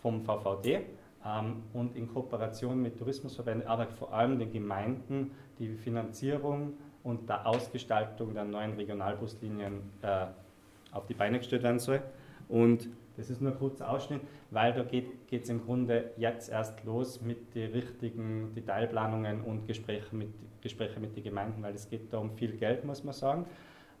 [0.00, 0.80] vom VVD
[1.26, 6.72] ähm, und in Kooperation mit Tourismusverbänden, aber vor allem den Gemeinden die Finanzierung
[7.02, 10.26] und der Ausgestaltung der neuen Regionalbuslinien äh,
[10.92, 12.00] auf die Beine gestellt werden soll.
[12.48, 16.82] Und das ist nur ein kurzer Ausschnitt, weil da geht es im Grunde jetzt erst
[16.84, 20.28] los mit den richtigen Detailplanungen und Gesprächen mit,
[20.60, 23.46] Gespräche mit den Gemeinden, weil es geht da um viel Geld, muss man sagen.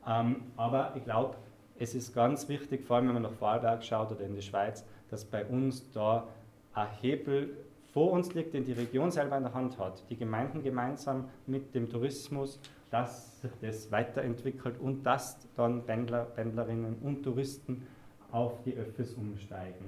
[0.06, 1.36] Ähm, aber ich glaube,
[1.78, 4.84] es ist ganz wichtig, vor allem wenn man nach Vorarlberg schaut oder in die Schweiz,
[5.10, 6.26] dass bei uns da
[6.72, 7.56] ein Hebel
[7.92, 10.02] vor uns liegt, den die Region selber in der Hand hat.
[10.10, 12.58] Die Gemeinden gemeinsam mit dem Tourismus,
[12.90, 17.86] dass das weiterentwickelt und dass dann Pendler, Pendlerinnen und Touristen
[18.34, 19.86] auf die Öffis umsteigen.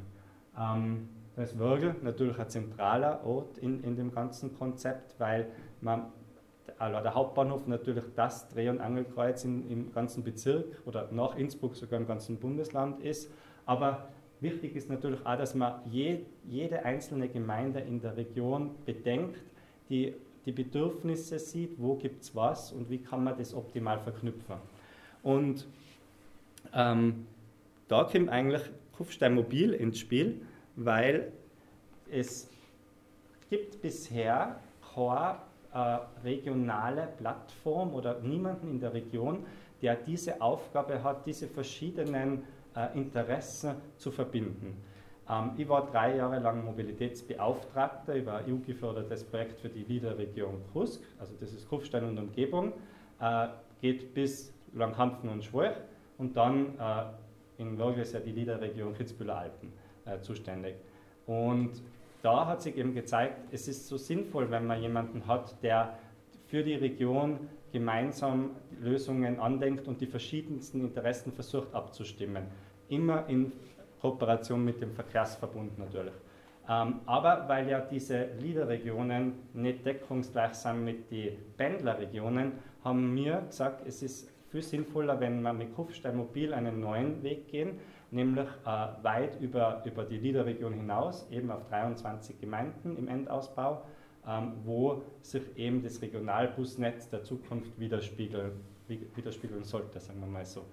[0.57, 5.49] Ähm, da ist Würgel natürlich ein zentraler Ort in, in dem ganzen Konzept, weil
[5.81, 6.07] man,
[6.79, 11.75] also der Hauptbahnhof natürlich das Dreh- und Angelkreuz in, im ganzen Bezirk oder nach Innsbruck
[11.75, 13.31] sogar im ganzen Bundesland ist.
[13.67, 14.09] Aber
[14.41, 19.43] wichtig ist natürlich auch, dass man je, jede einzelne Gemeinde in der Region bedenkt,
[19.91, 20.15] die
[20.47, 24.55] die Bedürfnisse sieht, wo gibt es was und wie kann man das optimal verknüpfen.
[25.25, 25.67] Und
[26.73, 27.27] ähm,
[27.89, 28.63] da kommt eigentlich
[28.97, 30.43] Kufstein Mobil ins Spiel,
[30.77, 31.33] weil
[32.11, 32.49] es
[33.51, 34.61] gibt bisher
[34.95, 35.39] keine
[35.73, 39.45] äh, regionale Plattform oder niemanden in der Region,
[39.83, 44.83] der diese Aufgabe hat, diese verschiedenen äh, Interessen zu verbinden.
[45.29, 48.15] Ähm, ich war drei Jahre lang Mobilitätsbeauftragter.
[48.15, 52.73] Über ein EU-gefördertes Projekt für die Liederregion Krusk, also das ist Kufstein und Umgebung,
[53.21, 53.49] äh,
[53.81, 55.77] geht bis Langkampfen und Schwolch
[56.19, 57.05] und dann äh,
[57.59, 59.73] in Würgel ist ja die Liederregion Kitzbüheler Alpen
[60.05, 60.75] äh, zuständig.
[61.27, 61.83] Und
[62.23, 65.99] da hat sich eben gezeigt, es ist so sinnvoll, wenn man jemanden hat, der
[66.47, 68.51] für die Region gemeinsam
[68.81, 72.45] Lösungen andenkt und die verschiedensten Interessen versucht abzustimmen.
[72.89, 73.53] Immer in
[74.01, 76.15] Kooperation mit dem Verkehrsverbund natürlich.
[76.69, 82.53] Ähm, aber weil ja diese Liederregionen nicht deckungsgleich sind mit den Pendlerregionen,
[82.83, 87.49] haben wir gesagt, es ist viel sinnvoller, wenn wir mit Kufstein Mobil einen neuen Weg
[87.49, 87.79] gehen,
[88.11, 93.83] nämlich äh, weit über, über die Liederregion hinaus, eben auf 23 Gemeinden im Endausbau,
[94.27, 98.53] ähm, wo sich eben das Regionalbusnetz der Zukunft widerspiegeln,
[98.89, 100.65] widerspiegeln sollte, sagen wir mal so.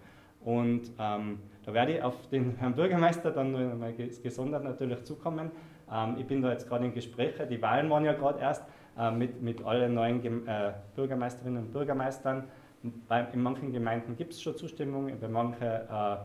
[0.45, 5.51] Und ähm, da werde ich auf den Herrn Bürgermeister dann noch mal gesondert natürlich zukommen.
[5.91, 8.63] Ähm, ich bin da jetzt gerade in Gesprächen, die Wahlen waren ja gerade erst
[8.97, 12.45] äh, mit, mit allen neuen Gem äh, Bürgermeisterinnen und Bürgermeistern.
[12.83, 16.17] In manchen Gemeinden gibt es schon Zustimmung, bei manchen äh,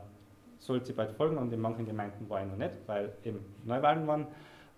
[0.58, 4.06] soll sie bald folgen und in manchen Gemeinden war ich noch nicht, weil eben Neuwahlen
[4.08, 4.26] waren.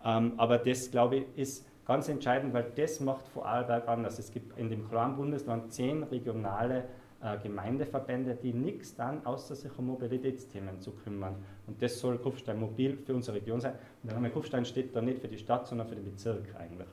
[0.05, 4.19] Ähm, aber das, glaube ich, ist ganz entscheidend, weil das macht Vorarlberg anders.
[4.19, 6.85] Es gibt in dem kleinen Bundesland zehn regionale
[7.23, 11.37] äh, Gemeindeverbände, die nichts dann außer sich um Mobilitätsthemen zu kümmern.
[11.67, 13.73] Und das soll Kufstein Mobil für unsere Region sein.
[14.03, 16.89] Und der Name Kufstein steht da nicht für die Stadt, sondern für den Bezirk eigentlich.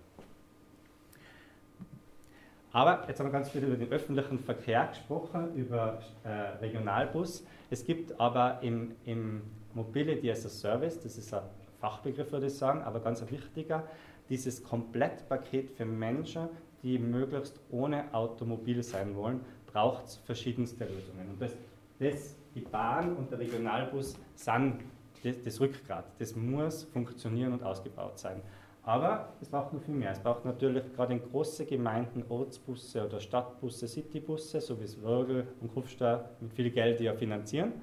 [2.77, 6.29] Aber jetzt haben wir ganz viel über den öffentlichen Verkehr gesprochen, über äh,
[6.61, 7.43] Regionalbus.
[7.71, 9.41] Es gibt aber im, im
[9.73, 11.41] Mobility as a Service, das ist ein
[11.81, 13.81] Fachbegriff, würde ich sagen, aber ganz ein wichtiger,
[14.29, 16.49] dieses Komplettpaket für Menschen,
[16.83, 21.31] die möglichst ohne Automobil sein wollen, braucht es verschiedenste Lösungen.
[21.31, 21.53] Und das,
[21.97, 24.81] das, die Bahn und der Regionalbus sind
[25.23, 26.05] das, das Rückgrat.
[26.19, 28.39] Das muss funktionieren und ausgebaut sein.
[28.87, 30.11] Aber es braucht noch viel mehr.
[30.11, 35.45] Es braucht natürlich gerade in große Gemeinden Ortsbusse oder Stadtbusse, Citybusse, so wie es Würgel
[35.59, 37.73] und Kufstein mit viel Geld ja finanzieren.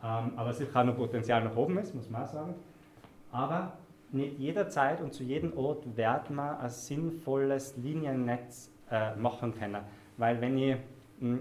[0.00, 2.54] Ähm, aber sicher auch noch Potenzial nach oben ist, muss man auch sagen.
[3.32, 3.72] Aber
[4.12, 9.82] nicht jederzeit und zu jedem Ort wird man ein sinnvolles Liniennetz äh, machen können.
[10.18, 10.76] Weil wenn ich,
[11.18, 11.40] mh, hm,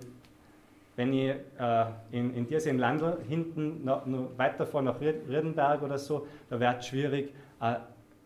[0.96, 6.00] wenn ich äh, in, in diesem Land hinten noch, noch weiter vor nach Riedenberg oder
[6.00, 7.76] so, da wird es schwierig, äh,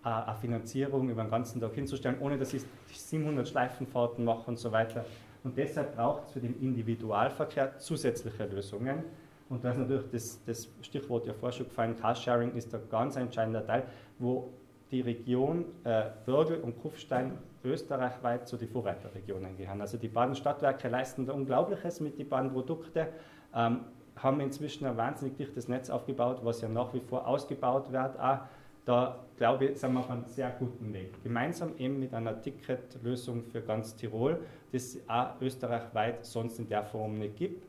[0.04, 4.72] eine Finanzierung über den ganzen Tag hinzustellen, ohne dass ich 700 Schleifenfahrten mache und so
[4.72, 5.06] weiter.
[5.44, 9.04] Und deshalb braucht es für den Individualverkehr zusätzliche Lösungen.
[9.50, 13.16] Und da ist natürlich das, das Stichwort ja vorher schon gefallen, Carsharing ist ein ganz
[13.16, 13.84] entscheidender Teil,
[14.20, 14.52] wo
[14.92, 19.82] die Region äh, Würgel und Kufstein österreichweit zu den Vorreiterregionen gehören.
[19.82, 23.08] Also die beiden Stadtwerke leisten da Unglaubliches mit den beiden Produkten,
[23.54, 23.82] ähm,
[24.16, 28.20] haben inzwischen ein wahnsinnig dichtes Netz aufgebaut, was ja nach wie vor ausgebaut wird.
[28.20, 28.40] Auch
[28.88, 31.22] da glaube ich, sind wir auf einem sehr guten Weg.
[31.22, 34.40] Gemeinsam eben mit einer Ticketlösung für ganz Tirol,
[34.72, 37.66] die es auch österreichweit sonst in der Form nicht gibt.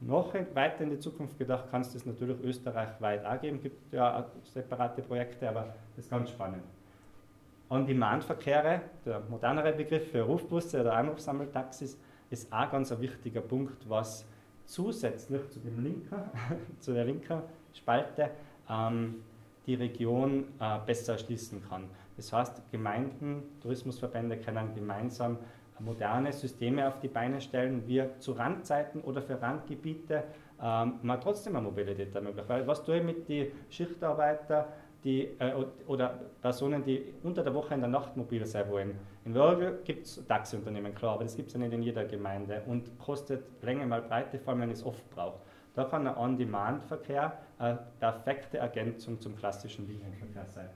[0.00, 3.56] Noch weiter in die Zukunft gedacht kann es das natürlich österreichweit auch geben.
[3.58, 6.62] Es gibt ja separate Projekte, aber das ist ganz spannend.
[7.68, 11.98] On-Demand-Verkehre, der modernere Begriff für Rufbusse oder Anrufsammeltaxis,
[12.30, 14.24] ist auch ganz ein wichtiger Punkt, was
[14.64, 16.16] zusätzlich zu, dem linken,
[16.78, 17.42] zu der linken
[17.74, 18.30] Spalte
[18.70, 19.16] ähm,
[19.68, 21.84] die Region äh, besser erschließen kann.
[22.16, 25.38] Das heißt, Gemeinden, Tourismusverbände können gemeinsam
[25.78, 30.24] moderne Systeme auf die Beine stellen, wie zu Randzeiten oder für Randgebiete
[30.60, 32.48] ähm, man trotzdem eine Mobilität ermöglicht.
[32.48, 34.64] Weil was tue ich mit den Schichtarbeitern
[35.04, 35.52] die, äh,
[35.86, 38.98] oder Personen, die unter der Woche in der Nacht mobil sein wollen?
[39.24, 42.62] In Würgel gibt es Taxiunternehmen, klar, aber das gibt es ja nicht in jeder Gemeinde
[42.66, 45.38] und kostet Länge mal Breite, vor allem wenn es oft brauche.
[45.74, 47.38] Da kann ein On-Demand-Verkehr
[47.98, 50.68] perfekte Ergänzung zum klassischen Linienverkehr sein.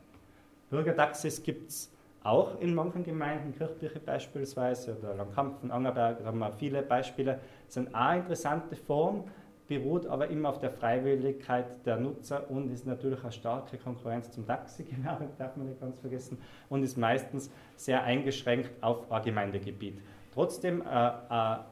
[0.70, 1.92] Bürgertaxis gibt es
[2.24, 7.40] auch in manchen Gemeinden, Kirchkirche beispielsweise oder Langkampfen, Angerberg, da haben wir viele Beispiele.
[7.66, 9.24] Das ist eine interessante Form,
[9.66, 14.46] beruht aber immer auf der Freiwilligkeit der Nutzer und ist natürlich eine starke Konkurrenz zum
[14.46, 20.00] Taxigewerbe, darf man nicht ganz vergessen, und ist meistens sehr eingeschränkt auf ein Gemeindegebiet.
[20.32, 21.64] Trotzdem äh, eine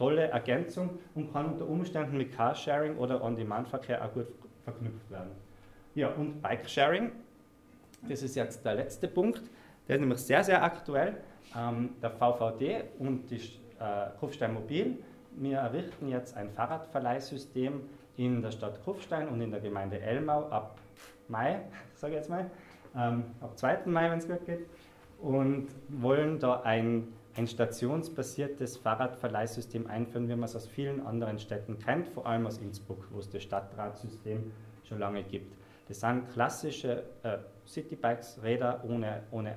[0.00, 4.28] tolle Ergänzung und kann unter Umständen mit Carsharing oder On-Demand-Verkehr auch gut
[4.64, 5.32] verknüpft werden.
[5.94, 7.12] Ja, und Bike-Sharing,
[8.08, 9.42] das ist jetzt der letzte Punkt.
[9.86, 11.16] Der ist nämlich sehr, sehr aktuell.
[11.54, 13.36] Ähm, der VVD und die
[13.78, 14.96] äh, Kufstein Mobil,
[15.36, 17.82] wir errichten jetzt ein Fahrradverleihsystem
[18.16, 20.78] in der Stadt Kufstein und in der Gemeinde Elmau ab
[21.28, 21.60] Mai,
[21.94, 22.50] sage ich jetzt mal,
[22.96, 23.80] ähm, ab 2.
[23.84, 24.66] Mai, wenn es gut geht,
[25.20, 31.78] und wollen da ein, ein stationsbasiertes Fahrradverleihsystem einführen, wie man es aus vielen anderen Städten
[31.78, 34.52] kennt, vor allem aus Innsbruck, wo es das Stadtratsystem
[34.84, 35.56] schon lange gibt.
[35.88, 39.56] Das sind klassische äh, Citybikes, Räder ohne, ohne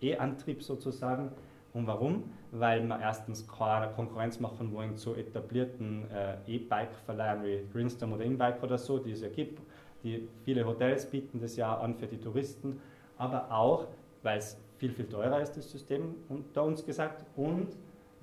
[0.00, 1.32] äh, E-Antrieb sozusagen.
[1.72, 2.24] Und warum?
[2.50, 8.62] Weil wir erstens keine Konkurrenz machen wollen zu etablierten äh, E-Bike-Verleihern wie Greenstorm oder InBike
[8.62, 9.60] oder so, die es ja gibt.
[10.02, 12.80] Die, viele Hotels bieten das ja an für die Touristen,
[13.18, 13.86] aber auch,
[14.22, 17.68] weil es viel, viel teurer ist, das System unter uns gesagt, und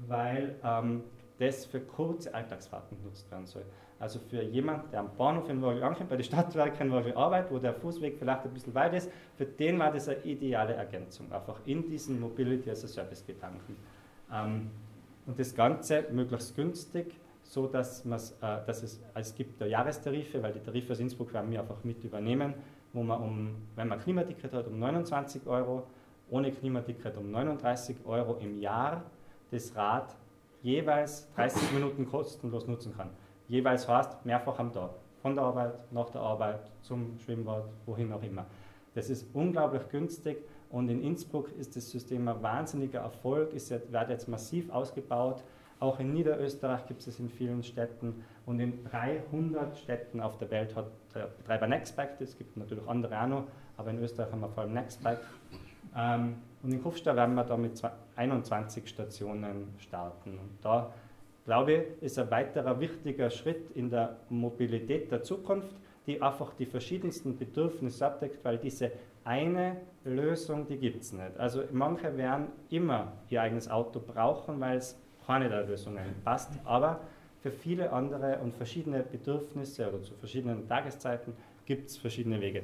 [0.07, 1.03] weil ähm,
[1.37, 3.63] das für kurze Alltagsfahrten genutzt werden soll.
[3.99, 7.51] Also für jemanden, der am Bahnhof in Wolgel ankommt, bei den Stadtwerken in Wolgel arbeitet,
[7.51, 11.31] wo der Fußweg vielleicht ein bisschen weit ist, für den war das eine ideale Ergänzung,
[11.31, 13.77] einfach in diesen Mobility as a Service Gedanken.
[14.33, 14.71] Ähm,
[15.27, 20.59] und das Ganze möglichst günstig, so dass, äh, dass es, es gibt Jahrestarife, weil die
[20.59, 22.55] Tarife aus Innsbruck werden wir einfach mit übernehmen,
[22.93, 25.83] wo man um, wenn man Klimaticket hat, um 29 Euro,
[26.29, 29.03] ohne Klimaticket um 39 Euro im Jahr
[29.51, 30.15] das Rad
[30.61, 33.09] jeweils 30 Minuten kostenlos nutzen kann
[33.47, 34.91] jeweils heißt, mehrfach am Tag.
[35.21, 38.45] Von der Arbeit, nach der Arbeit, zum Schwimmbad, wohin auch immer.
[38.93, 40.37] Das ist unglaublich günstig
[40.69, 45.43] und in Innsbruck ist das System ein wahnsinniger Erfolg, es wird jetzt massiv ausgebaut.
[45.79, 50.75] Auch in Niederösterreich gibt es in vielen Städten und in 300 Städten auf der Welt
[50.75, 53.43] hat der Betreiber Nextbike, es gibt natürlich andere auch noch,
[53.77, 55.19] aber in Österreich haben wir vor allem Nextbike.
[55.97, 57.81] Ähm, und in Kufstein werden wir da mit
[58.15, 60.31] 21 Stationen starten.
[60.31, 60.93] Und da
[61.45, 65.75] glaube ich, ist ein weiterer wichtiger Schritt in der Mobilität der Zukunft,
[66.05, 68.91] die einfach die verschiedensten Bedürfnisse abdeckt, weil diese
[69.23, 71.37] eine Lösung, die gibt es nicht.
[71.37, 77.01] Also manche werden immer ihr eigenes Auto brauchen, weil es keine der Lösungen passt, aber
[77.41, 81.33] für viele andere und verschiedene Bedürfnisse oder zu verschiedenen Tageszeiten
[81.65, 82.63] gibt es verschiedene Wege.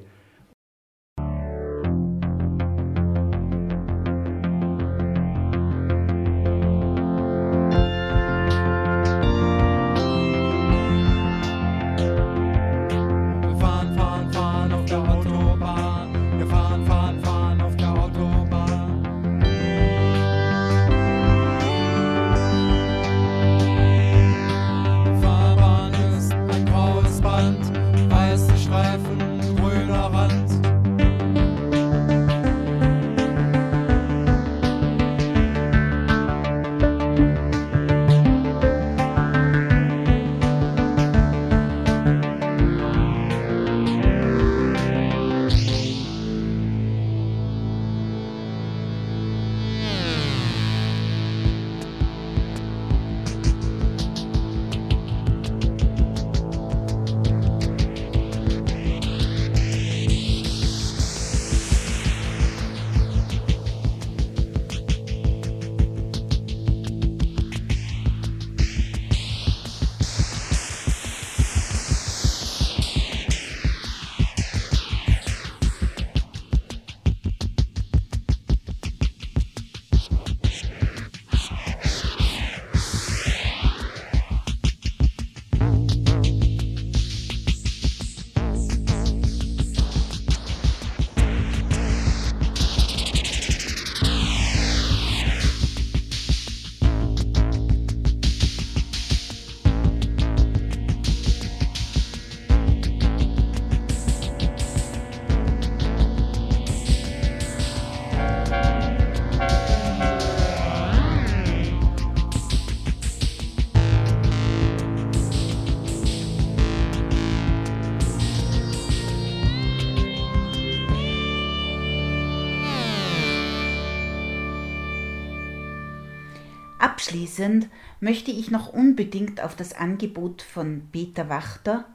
[127.34, 127.68] Abschließend
[128.00, 131.86] möchte ich noch unbedingt auf das Angebot von Peter Wachter,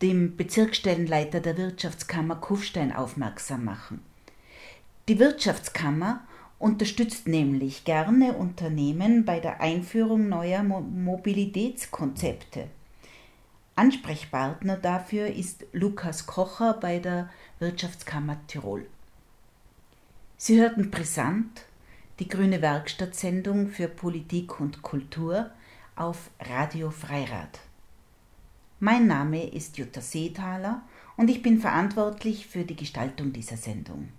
[0.00, 4.00] dem Bezirksstellenleiter der Wirtschaftskammer Kufstein, aufmerksam machen.
[5.08, 6.26] Die Wirtschaftskammer
[6.58, 12.68] unterstützt nämlich gerne Unternehmen bei der Einführung neuer Mobilitätskonzepte.
[13.76, 18.86] Ansprechpartner dafür ist Lukas Kocher bei der Wirtschaftskammer Tirol.
[20.38, 21.66] Sie hörten brisant
[22.22, 25.50] die Grüne Werkstattsendung für Politik und Kultur
[25.96, 27.58] auf Radio Freirad.
[28.78, 30.82] Mein Name ist Jutta Seethaler
[31.16, 34.10] und ich bin verantwortlich für die Gestaltung dieser Sendung.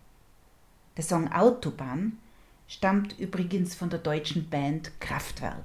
[0.97, 2.17] Der Song Autobahn
[2.67, 5.63] stammt übrigens von der deutschen Band Kraftwerk.